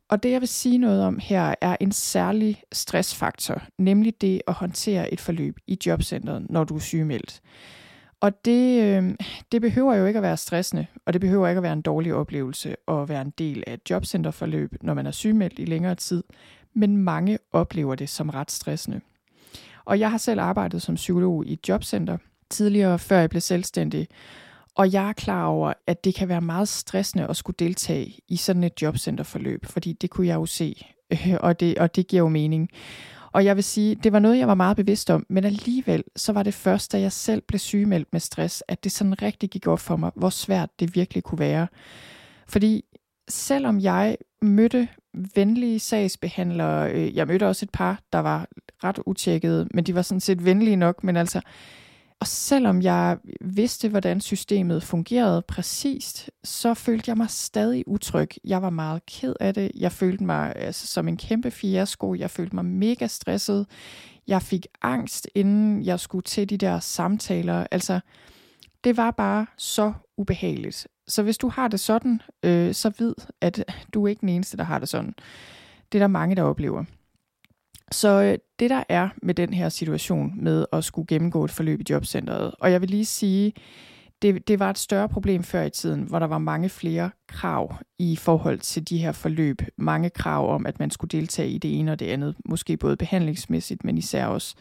[0.09, 4.53] Og det jeg vil sige noget om her er en særlig stressfaktor, nemlig det at
[4.53, 7.41] håndtere et forløb i jobcentret, når du er sygemeldt.
[8.21, 9.15] Og det, øh,
[9.51, 12.13] det behøver jo ikke at være stressende, og det behøver ikke at være en dårlig
[12.13, 16.23] oplevelse at være en del af et jobcenterforløb, når man er sygemeldt i længere tid,
[16.73, 19.01] men mange oplever det som ret stressende.
[19.85, 22.17] Og jeg har selv arbejdet som psykolog i et jobcenter
[22.49, 24.07] tidligere, før jeg blev selvstændig.
[24.75, 28.35] Og jeg er klar over, at det kan være meget stressende at skulle deltage i
[28.35, 32.23] sådan et jobcenterforløb, fordi det kunne jeg jo se, øh, og det, og det giver
[32.23, 32.69] jo mening.
[33.31, 36.33] Og jeg vil sige, det var noget, jeg var meget bevidst om, men alligevel, så
[36.33, 39.67] var det først, da jeg selv blev sygemeldt med stress, at det sådan rigtig gik
[39.67, 41.67] op for mig, hvor svært det virkelig kunne være.
[42.47, 42.83] Fordi
[43.29, 44.87] selvom jeg mødte
[45.35, 48.47] venlige sagsbehandlere, øh, jeg mødte også et par, der var
[48.83, 51.41] ret utjekkede, men de var sådan set venlige nok, men altså,
[52.23, 58.29] og selvom jeg vidste, hvordan systemet fungerede præcist, så følte jeg mig stadig utryg.
[58.43, 59.71] Jeg var meget ked af det.
[59.75, 62.15] Jeg følte mig altså, som en kæmpe fiasko.
[62.15, 63.67] Jeg følte mig mega stresset.
[64.27, 67.67] Jeg fik angst, inden jeg skulle til de der samtaler.
[67.71, 67.99] Altså,
[68.83, 70.87] det var bare så ubehageligt.
[71.07, 73.63] Så hvis du har det sådan, øh, så vid, at
[73.93, 75.13] du er ikke den eneste, der har det sådan.
[75.91, 76.83] Det er der mange, der oplever.
[77.91, 81.81] Så øh, det der er med den her situation med at skulle gennemgå et forløb
[81.81, 83.53] i jobcentret, og jeg vil lige sige,
[84.23, 87.75] det, det var et større problem før i tiden, hvor der var mange flere krav
[87.99, 89.61] i forhold til de her forløb.
[89.77, 92.97] Mange krav om, at man skulle deltage i det ene og det andet, måske både
[92.97, 94.55] behandlingsmæssigt, men især også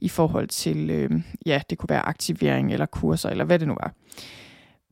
[0.00, 1.10] i forhold til, øh,
[1.46, 3.94] ja, det kunne være aktivering eller kurser, eller hvad det nu var.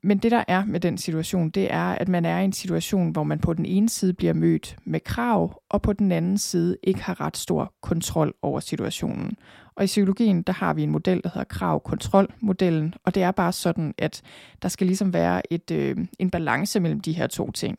[0.03, 3.11] Men det der er med den situation, det er, at man er i en situation,
[3.11, 6.77] hvor man på den ene side bliver mødt med krav, og på den anden side
[6.83, 9.37] ikke har ret stor kontrol over situationen.
[9.75, 13.53] Og i psykologien, der har vi en model, der hedder krav-kontrol-modellen, og det er bare
[13.53, 14.23] sådan, at
[14.63, 17.79] der skal ligesom være et, øh, en balance mellem de her to ting.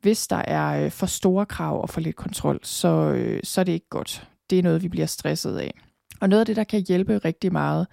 [0.00, 3.64] Hvis der er øh, for store krav og for lidt kontrol, så, øh, så er
[3.64, 4.28] det ikke godt.
[4.50, 5.74] Det er noget, vi bliver stresset af.
[6.20, 7.86] Og noget af det, der kan hjælpe rigtig meget,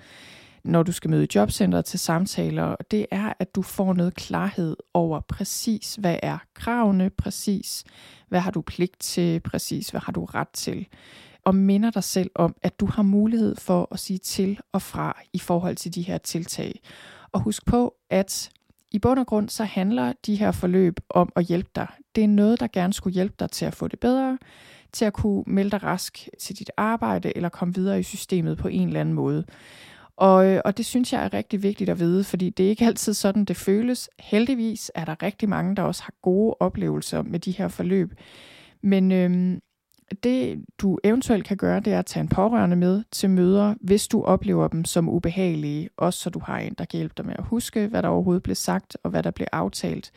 [0.69, 4.77] når du skal møde i jobcentret til samtaler, det er, at du får noget klarhed
[4.93, 7.83] over præcis, hvad er kravene, præcis,
[8.27, 10.87] hvad har du pligt til, præcis, hvad har du ret til.
[11.45, 15.21] Og minder dig selv om, at du har mulighed for at sige til og fra
[15.33, 16.79] i forhold til de her tiltag.
[17.31, 18.49] Og husk på, at
[18.91, 21.87] i bund og grund så handler de her forløb om at hjælpe dig.
[22.15, 24.37] Det er noget, der gerne skulle hjælpe dig til at få det bedre,
[24.91, 28.67] til at kunne melde dig rask til dit arbejde eller komme videre i systemet på
[28.67, 29.45] en eller anden måde.
[30.19, 32.85] Og, øh, og det synes jeg er rigtig vigtigt at vide, fordi det er ikke
[32.85, 34.09] altid sådan, det føles.
[34.19, 38.13] Heldigvis er der rigtig mange, der også har gode oplevelser med de her forløb.
[38.83, 39.61] Men øhm,
[40.23, 44.07] det du eventuelt kan gøre, det er at tage en pårørende med til møder, hvis
[44.07, 47.35] du oplever dem som ubehagelige, også så du har en, der kan hjælpe dig med
[47.37, 50.11] at huske, hvad der overhovedet blev sagt og hvad der blev aftalt.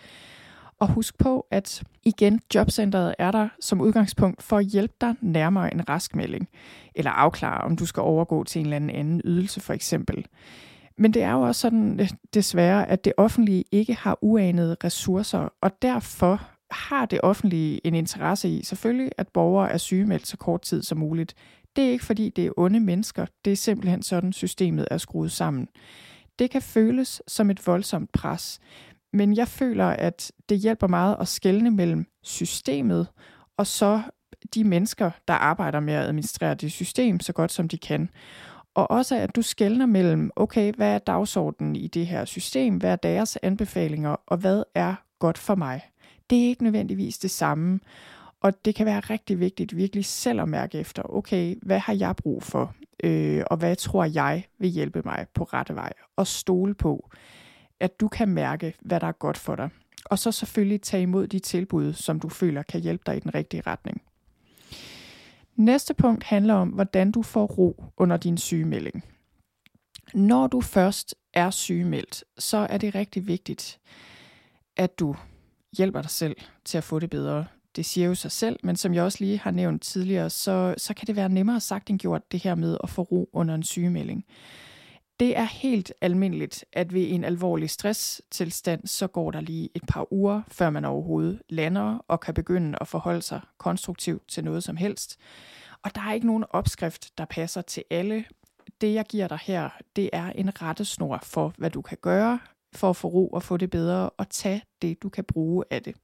[0.83, 5.75] Og husk på, at igen, jobcentret er der som udgangspunkt for at hjælpe dig nærmere
[5.75, 6.49] en raskmelding,
[6.95, 10.27] eller afklare, om du skal overgå til en eller anden anden ydelse for eksempel.
[10.99, 15.49] Men det er jo også sådan øh, desværre, at det offentlige ikke har uanede ressourcer,
[15.61, 20.63] og derfor har det offentlige en interesse i selvfølgelig, at borgere er sygemeldt så kort
[20.63, 21.35] tid som muligt.
[21.77, 23.27] Det er ikke fordi, det er onde mennesker.
[23.45, 25.69] Det er simpelthen sådan, systemet er skruet sammen.
[26.39, 28.61] Det kan føles som et voldsomt pres,
[29.13, 33.07] men jeg føler, at det hjælper meget at skelne mellem systemet
[33.57, 34.03] og så
[34.55, 38.11] de mennesker, der arbejder med at administrere det system så godt som de kan.
[38.75, 42.93] Og også at du skældner mellem, okay, hvad er dagsordenen i det her system, hvad
[42.93, 45.81] er deres anbefalinger, og hvad er godt for mig.
[46.31, 47.81] Det er ikke nødvendigvis det samme.
[48.41, 52.17] Og det kan være rigtig vigtigt virkelig selv at mærke efter, okay, hvad har jeg
[52.17, 56.75] brug for, øh, og hvad tror jeg vil hjælpe mig på rette vej, og stole
[56.75, 57.11] på,
[57.83, 59.71] at du kan mærke, hvad der er godt for dig.
[60.05, 63.35] Og så selvfølgelig tage imod de tilbud, som du føler kan hjælpe dig i den
[63.35, 64.03] rigtige retning.
[65.57, 69.05] Næste punkt handler om, hvordan du får ro under din sygemelding.
[70.15, 73.81] Når du først er sygemeldt, så er det rigtig vigtigt,
[74.77, 75.17] at du
[75.77, 77.47] hjælper dig selv til at få det bedre.
[77.77, 80.95] Det siger jo sig selv, men som jeg også lige har nævnt tidligere, så, så
[80.95, 83.63] kan det være nemmere sagt end gjort, det her med at få ro under en
[83.63, 84.25] sygemelding.
[85.21, 90.13] Det er helt almindeligt, at ved en alvorlig stresstilstand, så går der lige et par
[90.13, 94.77] uger, før man overhovedet lander og kan begynde at forholde sig konstruktivt til noget som
[94.77, 95.19] helst.
[95.83, 98.25] Og der er ikke nogen opskrift, der passer til alle.
[98.81, 102.39] Det, jeg giver dig her, det er en rettesnor for, hvad du kan gøre
[102.75, 105.83] for at få ro og få det bedre, og tage det, du kan bruge af
[105.83, 105.97] det.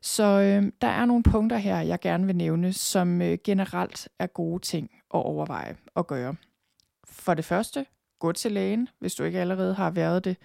[0.00, 4.26] Så øh, der er nogle punkter her, jeg gerne vil nævne, som øh, generelt er
[4.26, 6.34] gode ting at overveje og gøre.
[7.04, 7.86] For det første,
[8.22, 10.36] gå til lægen, hvis du ikke allerede har været det.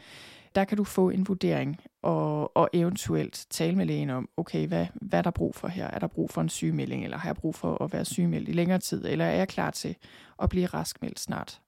[0.55, 4.87] Der kan du få en vurdering og, og eventuelt tale med lægen om, okay, hvad,
[4.93, 5.87] hvad er der brug for her?
[5.87, 8.51] Er der brug for en sygemelding, eller har jeg brug for at være sygemeldt i
[8.51, 9.95] længere tid, eller er jeg klar til
[10.41, 11.61] at blive raskmeldt snart?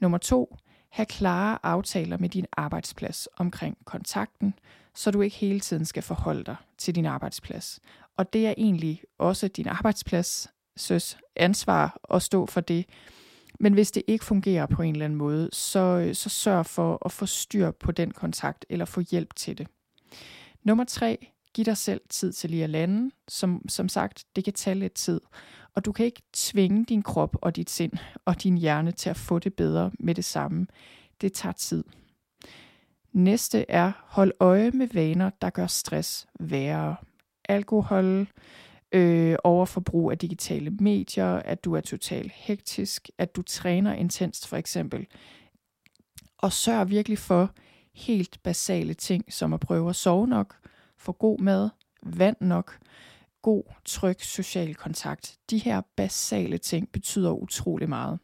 [0.00, 0.56] Nummer to,
[0.90, 4.54] have klare aftaler med din arbejdsplads omkring kontakten,
[4.94, 7.80] så du ikke hele tiden skal forholde dig til din arbejdsplads.
[8.16, 12.86] Og det er egentlig også din arbejdsplads søs ansvar at stå for det,
[13.62, 16.98] men hvis det ikke fungerer på en eller anden måde, så, øh, så sørg for
[17.04, 19.66] at få styr på den kontakt eller få hjælp til det.
[20.64, 23.10] Nummer tre, giv dig selv tid til lige at lande.
[23.28, 25.20] Som, som sagt, det kan tage lidt tid.
[25.74, 27.92] Og du kan ikke tvinge din krop og dit sind
[28.24, 30.66] og din hjerne til at få det bedre med det samme.
[31.20, 31.84] Det tager tid.
[33.12, 36.96] Næste er, hold øje med vaner, der gør stress værre.
[37.48, 38.26] Alkohol,
[38.92, 44.56] øh, overforbrug af digitale medier, at du er totalt hektisk, at du træner intenst for
[44.56, 45.06] eksempel.
[46.38, 47.50] Og sørg virkelig for
[47.94, 50.56] helt basale ting, som at prøve at sove nok,
[50.98, 51.70] få god mad,
[52.02, 52.78] vand nok,
[53.42, 55.38] god, tryg social kontakt.
[55.50, 58.18] De her basale ting betyder utrolig meget.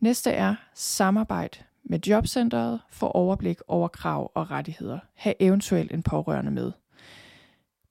[0.00, 4.98] Næste er samarbejde med jobcentret for overblik over krav og rettigheder.
[5.14, 6.72] Ha' eventuelt en pårørende med.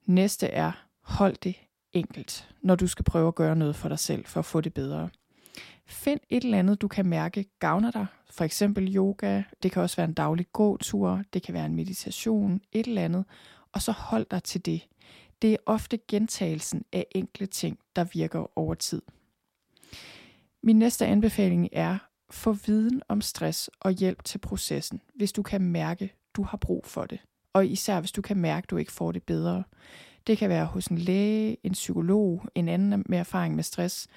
[0.06, 0.72] Næste er
[1.12, 1.56] hold det
[1.94, 4.74] enkelt, når du skal prøve at gøre noget for dig selv for at få det
[4.74, 5.10] bedre.
[5.86, 8.06] Find et eller andet, du kan mærke gavner dig.
[8.30, 12.62] For eksempel yoga, det kan også være en daglig gåtur, det kan være en meditation,
[12.72, 13.26] et eller andet.
[13.72, 14.88] Og så hold dig til det.
[15.42, 19.02] Det er ofte gentagelsen af enkle ting, der virker over tid.
[20.64, 21.98] Min næste anbefaling er,
[22.30, 26.86] få viden om stress og hjælp til processen, hvis du kan mærke, du har brug
[26.86, 27.20] for det.
[27.54, 29.64] Og især hvis du kan mærke, du ikke får det bedre.
[30.28, 34.08] Det kan være hos en læge, en psykolog, en anden med erfaring med stress.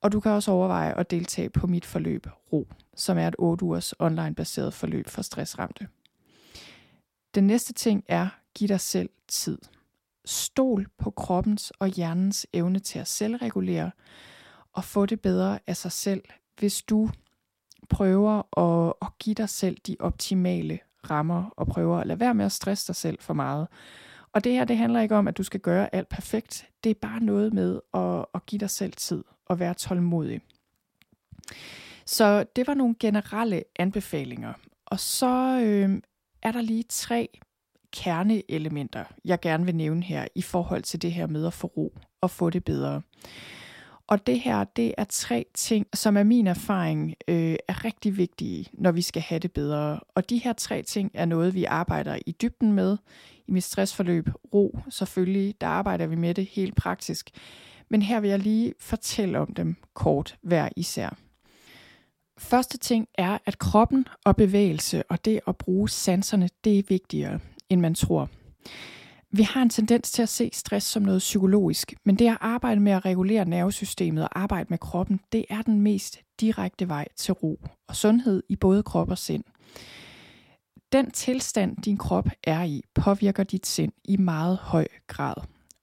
[0.00, 3.64] Og du kan også overveje at deltage på mit forløb RO, som er et 8
[3.64, 5.88] ugers online-baseret forløb for stressramte.
[7.34, 9.58] Den næste ting er, giv dig selv tid.
[10.24, 13.90] Stol på kroppens og hjernens evne til at selvregulere
[14.72, 16.22] og få det bedre af sig selv,
[16.58, 17.10] hvis du
[17.88, 20.78] prøver at, at give dig selv de optimale
[21.10, 23.68] rammer og prøver at lade være med at stresse dig selv for meget.
[24.34, 26.68] Og det her, det handler ikke om, at du skal gøre alt perfekt.
[26.84, 30.40] Det er bare noget med at, at give dig selv tid og være tålmodig.
[32.06, 34.52] Så det var nogle generelle anbefalinger.
[34.86, 36.00] Og så øh,
[36.42, 37.28] er der lige tre
[37.92, 41.94] kerneelementer, jeg gerne vil nævne her i forhold til det her med at få ro
[42.20, 43.02] og få det bedre.
[44.06, 48.66] Og det her, det er tre ting, som er min erfaring øh, er rigtig vigtige,
[48.72, 50.00] når vi skal have det bedre.
[50.14, 52.96] Og de her tre ting er noget, vi arbejder i dybden med
[53.50, 54.28] i mit stressforløb.
[54.54, 57.30] Ro, selvfølgelig, der arbejder vi med det helt praktisk.
[57.90, 61.16] Men her vil jeg lige fortælle om dem kort hver især.
[62.38, 67.40] Første ting er, at kroppen og bevægelse og det at bruge sanserne, det er vigtigere,
[67.68, 68.28] end man tror.
[69.32, 72.80] Vi har en tendens til at se stress som noget psykologisk, men det at arbejde
[72.80, 77.34] med at regulere nervesystemet og arbejde med kroppen, det er den mest direkte vej til
[77.34, 79.44] ro og sundhed i både krop og sind.
[80.92, 85.34] Den tilstand, din krop er i, påvirker dit sind i meget høj grad.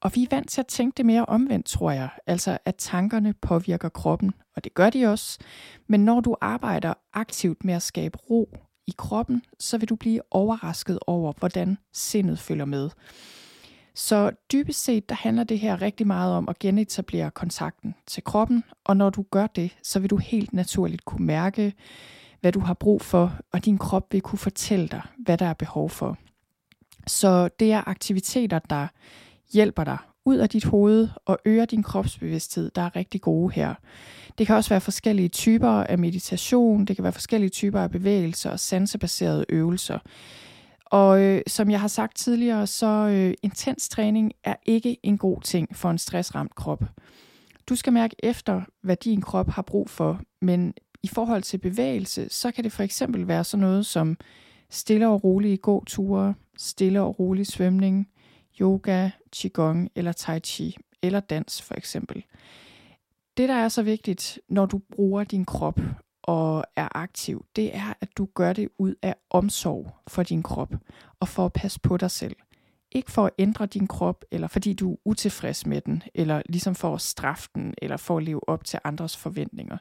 [0.01, 2.09] Og vi er vant til at tænke det mere omvendt, tror jeg.
[2.27, 5.39] Altså, at tankerne påvirker kroppen, og det gør de også.
[5.87, 8.49] Men når du arbejder aktivt med at skabe ro
[8.87, 12.89] i kroppen, så vil du blive overrasket over, hvordan sindet følger med.
[13.95, 18.63] Så dybest set, der handler det her rigtig meget om at genetablere kontakten til kroppen,
[18.83, 21.73] og når du gør det, så vil du helt naturligt kunne mærke,
[22.41, 25.53] hvad du har brug for, og din krop vil kunne fortælle dig, hvad der er
[25.53, 26.17] behov for.
[27.07, 28.87] Så det er aktiviteter, der
[29.53, 33.73] hjælper dig ud af dit hoved og øger din kropsbevidsthed, der er rigtig gode her.
[34.37, 38.51] Det kan også være forskellige typer af meditation, det kan være forskellige typer af bevægelser
[38.51, 39.99] og sansebaserede øvelser.
[40.85, 45.41] Og øh, som jeg har sagt tidligere, så øh, intens træning er ikke en god
[45.41, 46.83] ting for en stressramt krop.
[47.69, 50.73] Du skal mærke efter, hvad din krop har brug for, men
[51.07, 54.17] i forhold til bevægelse, så kan det for eksempel være sådan noget som
[54.69, 58.09] stille og rolige gåture, stille og rolig svømning,
[58.61, 62.23] yoga, qigong eller tai chi, eller dans for eksempel.
[63.37, 65.79] Det, der er så vigtigt, når du bruger din krop
[66.23, 70.73] og er aktiv, det er, at du gør det ud af omsorg for din krop
[71.19, 72.35] og for at passe på dig selv.
[72.91, 76.75] Ikke for at ændre din krop, eller fordi du er utilfreds med den, eller ligesom
[76.75, 79.77] for at straffe den, eller for at leve op til andres forventninger.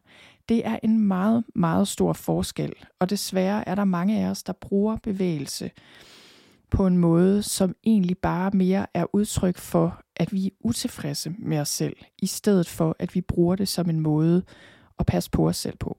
[0.48, 4.52] Det er en meget, meget stor forskel, og desværre er der mange af os, der
[4.52, 5.70] bruger bevægelse
[6.70, 11.58] på en måde, som egentlig bare mere er udtryk for, at vi er utilfredse med
[11.58, 14.42] os selv, i stedet for, at vi bruger det som en måde
[14.98, 15.98] at passe på os selv på.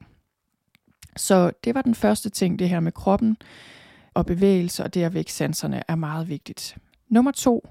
[1.15, 3.37] Så det var den første ting, det her med kroppen
[4.13, 6.77] og bevægelse og det at vække sanserne er meget vigtigt.
[7.09, 7.67] Nummer to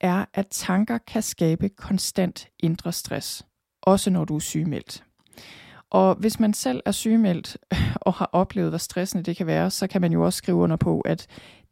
[0.00, 3.46] er, at tanker kan skabe konstant indre stress,
[3.82, 5.04] også når du er sygemeldt.
[5.90, 7.56] Og hvis man selv er sygemeldt
[8.06, 10.76] og har oplevet, hvor stressende det kan være, så kan man jo også skrive under
[10.76, 11.26] på, at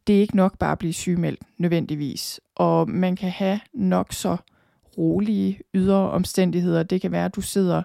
[0.07, 2.41] det er ikke nok bare at blive sygemeldt nødvendigvis.
[2.55, 4.37] Og man kan have nok så
[4.99, 6.83] rolige ydre omstændigheder.
[6.83, 7.83] Det kan være, at du sidder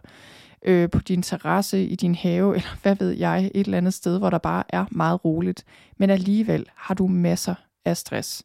[0.65, 4.17] øh, på din terrasse i din have, eller hvad ved jeg, et eller andet sted,
[4.17, 5.65] hvor der bare er meget roligt.
[5.97, 8.43] Men alligevel har du masser af stress.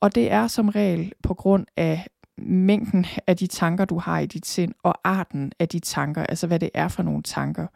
[0.00, 2.06] Og det er som regel på grund af
[2.38, 6.46] mængden af de tanker, du har i dit sind, og arten af de tanker, altså
[6.46, 7.66] hvad det er for nogle tanker.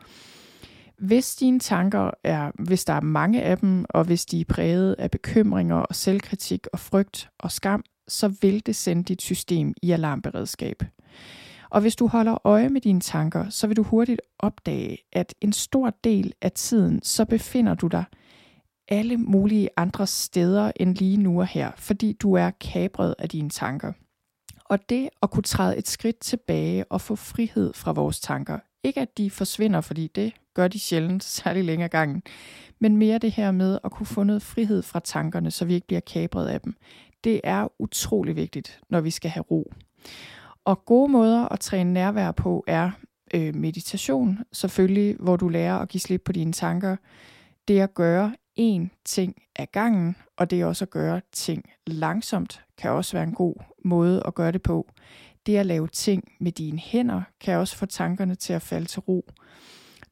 [0.98, 4.94] Hvis dine tanker er, hvis der er mange af dem, og hvis de er præget
[4.98, 9.90] af bekymringer og selvkritik og frygt og skam, så vil det sende dit system i
[9.90, 10.82] alarmberedskab.
[11.70, 15.52] Og hvis du holder øje med dine tanker, så vil du hurtigt opdage, at en
[15.52, 18.04] stor del af tiden, så befinder du dig
[18.92, 23.50] alle mulige andre steder end lige nu og her, fordi du er kabret af dine
[23.50, 23.92] tanker.
[24.64, 29.00] Og det at kunne træde et skridt tilbage og få frihed fra vores tanker, ikke
[29.00, 32.22] at de forsvinder, fordi det gør de sjældent, særlig længere gangen,
[32.78, 35.86] men mere det her med at kunne få noget frihed fra tankerne, så vi ikke
[35.86, 36.74] bliver kabret af dem.
[37.24, 39.72] Det er utrolig vigtigt, når vi skal have ro.
[40.64, 42.90] Og gode måder at træne nærvær på er
[43.34, 46.96] øh, meditation, selvfølgelig, hvor du lærer at give slip på dine tanker.
[47.68, 52.64] Det at gøre én ting ad gangen, og det er også at gøre ting langsomt,
[52.78, 54.90] kan også være en god måde at gøre det på.
[55.46, 59.00] Det at lave ting med dine hænder, kan også få tankerne til at falde til
[59.00, 59.24] ro.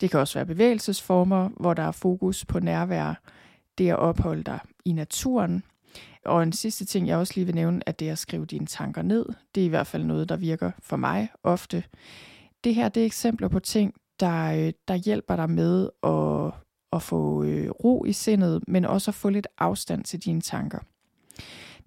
[0.01, 3.15] Det kan også være bevægelsesformer, hvor der er fokus på nærvær.
[3.79, 5.65] Det at opholde dig i naturen.
[6.25, 9.03] Og en sidste ting, jeg også lige vil nævne, er det at skrive dine tanker
[9.03, 9.27] ned.
[9.55, 11.85] Det er i hvert fald noget, der virker for mig ofte.
[12.65, 16.53] Det her det er eksempler på ting, der, øh, der hjælper dig med at,
[16.93, 20.79] at få øh, ro i sindet, men også at få lidt afstand til dine tanker.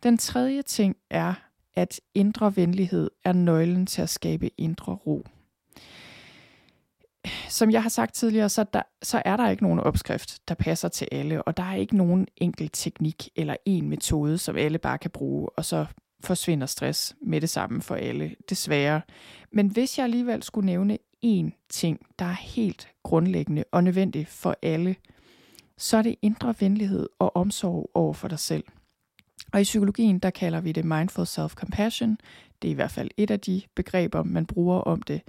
[0.04, 1.34] Den tredje ting er,
[1.76, 5.26] at indre venlighed er nøglen til at skabe indre ro
[7.49, 10.88] som jeg har sagt tidligere, så, der, så er der ikke nogen opskrift, der passer
[10.88, 14.97] til alle, og der er ikke nogen enkel teknik eller en metode, som alle bare
[14.97, 15.86] kan bruge, og så
[16.24, 19.01] forsvinder stress med det samme for alle, desværre.
[19.51, 24.56] Men hvis jeg alligevel skulle nævne én ting, der er helt grundlæggende og nødvendig for
[24.62, 24.96] alle,
[25.78, 28.64] så er det indre venlighed og omsorg over for dig selv.
[29.54, 32.18] Og i psykologien, der kalder vi det mindful self-compassion.
[32.62, 35.22] Det er i hvert fald et af de begreber, man bruger om det.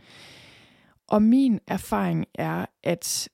[1.06, 3.28] Og min erfaring er, at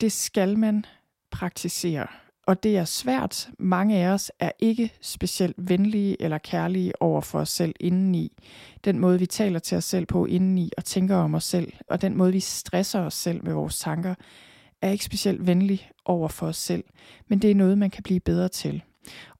[0.00, 0.84] det skal man
[1.30, 2.06] praktisere.
[2.46, 3.48] Og det er svært.
[3.58, 8.32] Mange af os er ikke specielt venlige eller kærlige over for os selv indeni.
[8.84, 12.02] Den måde, vi taler til os selv på indeni og tænker om os selv, og
[12.02, 14.14] den måde, vi stresser os selv med vores tanker,
[14.82, 16.84] er ikke specielt venlig over for os selv.
[17.28, 18.82] Men det er noget, man kan blive bedre til.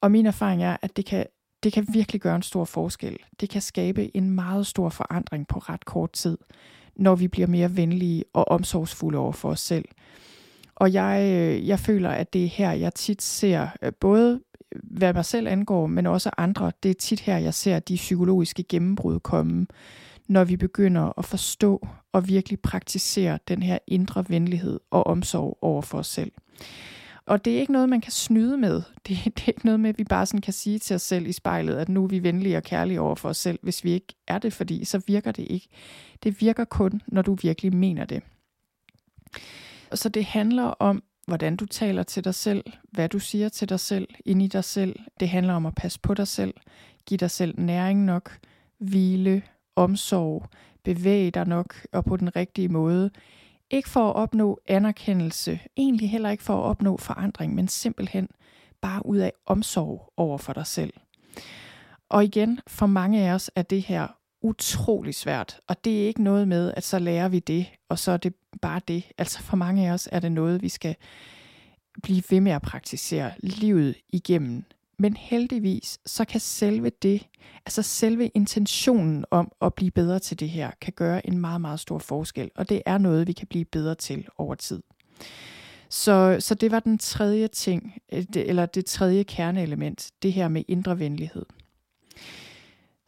[0.00, 1.26] Og min erfaring er, at det kan,
[1.62, 3.16] det kan virkelig gøre en stor forskel.
[3.40, 6.38] Det kan skabe en meget stor forandring på ret kort tid
[6.96, 9.84] når vi bliver mere venlige og omsorgsfulde over for os selv.
[10.76, 14.40] Og jeg, øh, jeg føler, at det er her, jeg tit ser øh, både
[14.82, 16.72] hvad mig selv angår, men også andre.
[16.82, 19.66] Det er tit her, jeg ser de psykologiske gennembrud komme,
[20.28, 25.82] når vi begynder at forstå og virkelig praktisere den her indre venlighed og omsorg over
[25.82, 26.32] for os selv.
[27.26, 28.82] Og det er ikke noget, man kan snyde med.
[29.08, 31.26] Det, det er ikke noget med, at vi bare sådan kan sige til os selv
[31.26, 33.90] i spejlet, at nu er vi venlige og kærlige over for os selv, hvis vi
[33.92, 35.68] ikke er det, fordi så virker det ikke.
[36.22, 38.22] Det virker kun, når du virkelig mener det.
[39.94, 43.80] Så det handler om, hvordan du taler til dig selv, hvad du siger til dig
[43.80, 44.98] selv, ind i dig selv.
[45.20, 46.54] Det handler om at passe på dig selv,
[47.06, 48.38] give dig selv næring nok,
[48.78, 49.42] hvile,
[49.76, 50.46] omsorg,
[50.84, 53.10] bevæge dig nok og på den rigtige måde.
[53.70, 58.28] Ikke for at opnå anerkendelse, egentlig heller ikke for at opnå forandring, men simpelthen
[58.80, 60.92] bare ud af omsorg over for dig selv.
[62.08, 64.06] Og igen, for mange af os er det her
[64.44, 68.12] utrolig svært, og det er ikke noget med, at så lærer vi det, og så
[68.12, 69.04] er det bare det.
[69.18, 70.96] Altså for mange af os er det noget, vi skal
[72.02, 74.64] blive ved med at praktisere livet igennem.
[74.98, 77.26] Men heldigvis, så kan selve det,
[77.66, 81.80] altså selve intentionen om at blive bedre til det her, kan gøre en meget, meget
[81.80, 82.50] stor forskel.
[82.54, 84.82] Og det er noget, vi kan blive bedre til over tid.
[85.88, 90.62] Så, så det var den tredje ting, øh, eller det tredje kerneelement, det her med
[90.68, 91.44] indre venlighed.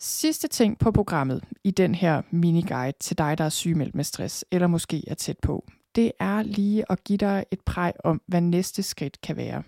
[0.01, 4.45] Sidste ting på programmet i den her mini-guide til dig, der er sygemeldt med stress,
[4.51, 8.41] eller måske er tæt på, det er lige at give dig et præg om, hvad
[8.41, 9.63] næste skridt kan være.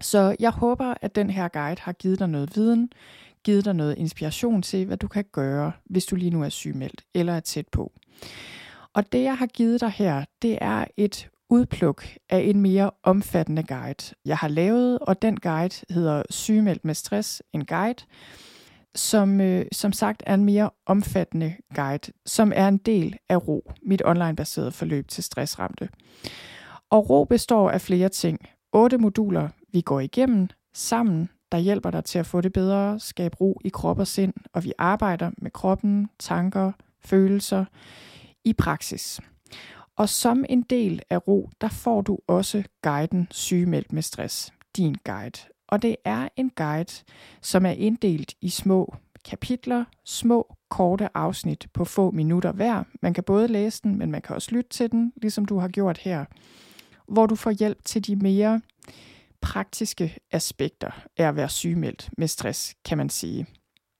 [0.00, 2.90] Så jeg håber, at den her guide har givet dig noget viden,
[3.44, 7.04] givet dig noget inspiration til, hvad du kan gøre, hvis du lige nu er sygemeldt
[7.14, 7.92] eller er tæt på.
[8.94, 13.62] Og det, jeg har givet dig her, det er et udpluk af en mere omfattende
[13.62, 18.04] guide, jeg har lavet, og den guide hedder Sygemeldt med stress, en guide,
[18.96, 23.72] som øh, som sagt er en mere omfattende guide, som er en del af RO,
[23.82, 25.88] mit online-baserede forløb til stressramte.
[26.90, 28.38] Og RO består af flere ting.
[28.72, 33.36] Otte moduler, vi går igennem sammen, der hjælper dig til at få det bedre, skabe
[33.36, 36.72] ro i krop og sind, og vi arbejder med kroppen, tanker,
[37.04, 37.64] følelser
[38.44, 39.20] i praksis.
[39.96, 44.96] Og som en del af ro, der får du også guiden Sygemeldt med stress, din
[45.04, 45.55] guide.
[45.68, 47.04] Og det er en guide,
[47.40, 48.94] som er inddelt i små
[49.24, 52.84] kapitler, små, korte afsnit på få minutter hver.
[53.02, 55.68] Man kan både læse den, men man kan også lytte til den, ligesom du har
[55.68, 56.24] gjort her,
[57.08, 58.60] hvor du får hjælp til de mere
[59.40, 63.46] praktiske aspekter af at være sygemeldt med stress, kan man sige.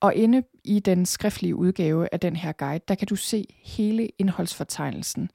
[0.00, 4.08] Og inde i den skriftlige udgave af den her guide, der kan du se hele
[4.18, 5.30] indholdsfortegnelsen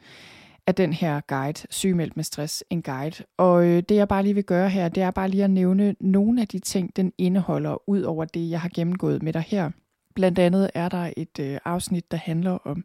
[0.68, 3.24] af den her guide, Sygemeldt med stress, en guide.
[3.38, 5.96] Og øh, det jeg bare lige vil gøre her, det er bare lige at nævne
[6.00, 9.72] nogle af de ting, den indeholder, ud over det, jeg har gennemgået med dig her.
[10.16, 12.84] Blandt andet er der et øh, afsnit, der handler om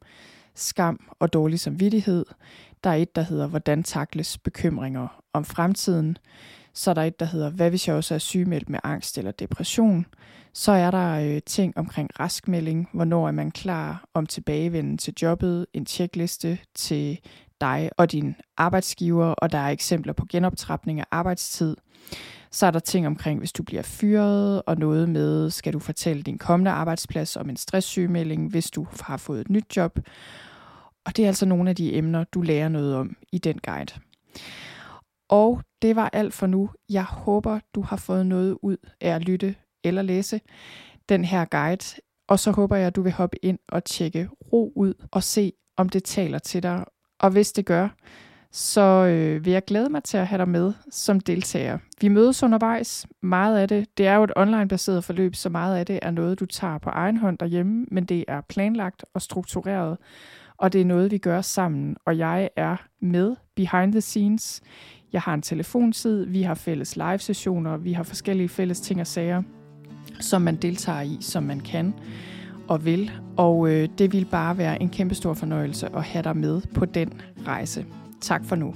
[0.54, 2.24] skam og dårlig samvittighed.
[2.84, 6.18] Der er et, der hedder, hvordan takles bekymringer om fremtiden.
[6.74, 9.30] Så er der et, der hedder, hvad hvis jeg også er sygemeldt med angst eller
[9.30, 10.06] depression?
[10.52, 15.66] Så er der øh, ting omkring raskmelding, hvornår er man klar om tilbagevenden til jobbet,
[15.72, 17.20] en tjekliste til
[17.60, 21.76] dig og din arbejdsgiver, og der er eksempler på genoptrapning af arbejdstid.
[22.50, 26.22] Så er der ting omkring, hvis du bliver fyret, og noget med, skal du fortælle
[26.22, 29.98] din kommende arbejdsplads om en stresssygemelding, hvis du har fået et nyt job.
[31.06, 34.00] Og det er altså nogle af de emner, du lærer noget om i den guide.
[35.28, 36.70] Og det var alt for nu.
[36.90, 39.54] Jeg håber, du har fået noget ud af at lytte
[39.84, 40.40] eller læse
[41.08, 42.00] den her guide.
[42.28, 45.52] Og så håber jeg, at du vil hoppe ind og tjekke ro ud og se,
[45.76, 46.84] om det taler til dig,
[47.18, 47.88] og hvis det gør,
[48.52, 51.78] så øh, vil jeg glæde mig til at have dig med som deltager.
[52.00, 53.06] Vi mødes undervejs.
[53.22, 56.40] Meget af det, det er jo et online-baseret forløb, så meget af det er noget,
[56.40, 59.98] du tager på egen hånd derhjemme, men det er planlagt og struktureret,
[60.56, 61.96] og det er noget, vi gør sammen.
[62.04, 64.60] Og jeg er med behind the scenes.
[65.12, 69.42] Jeg har en telefonsid, vi har fælles live-sessioner, vi har forskellige fælles ting og sager,
[70.20, 71.94] som man deltager i, som man kan
[72.68, 73.10] og vil.
[73.36, 76.84] Og øh, det vil bare være en kæmpe stor fornøjelse at have dig med på
[76.84, 77.12] den
[77.46, 77.86] rejse.
[78.20, 78.74] Tak for nu.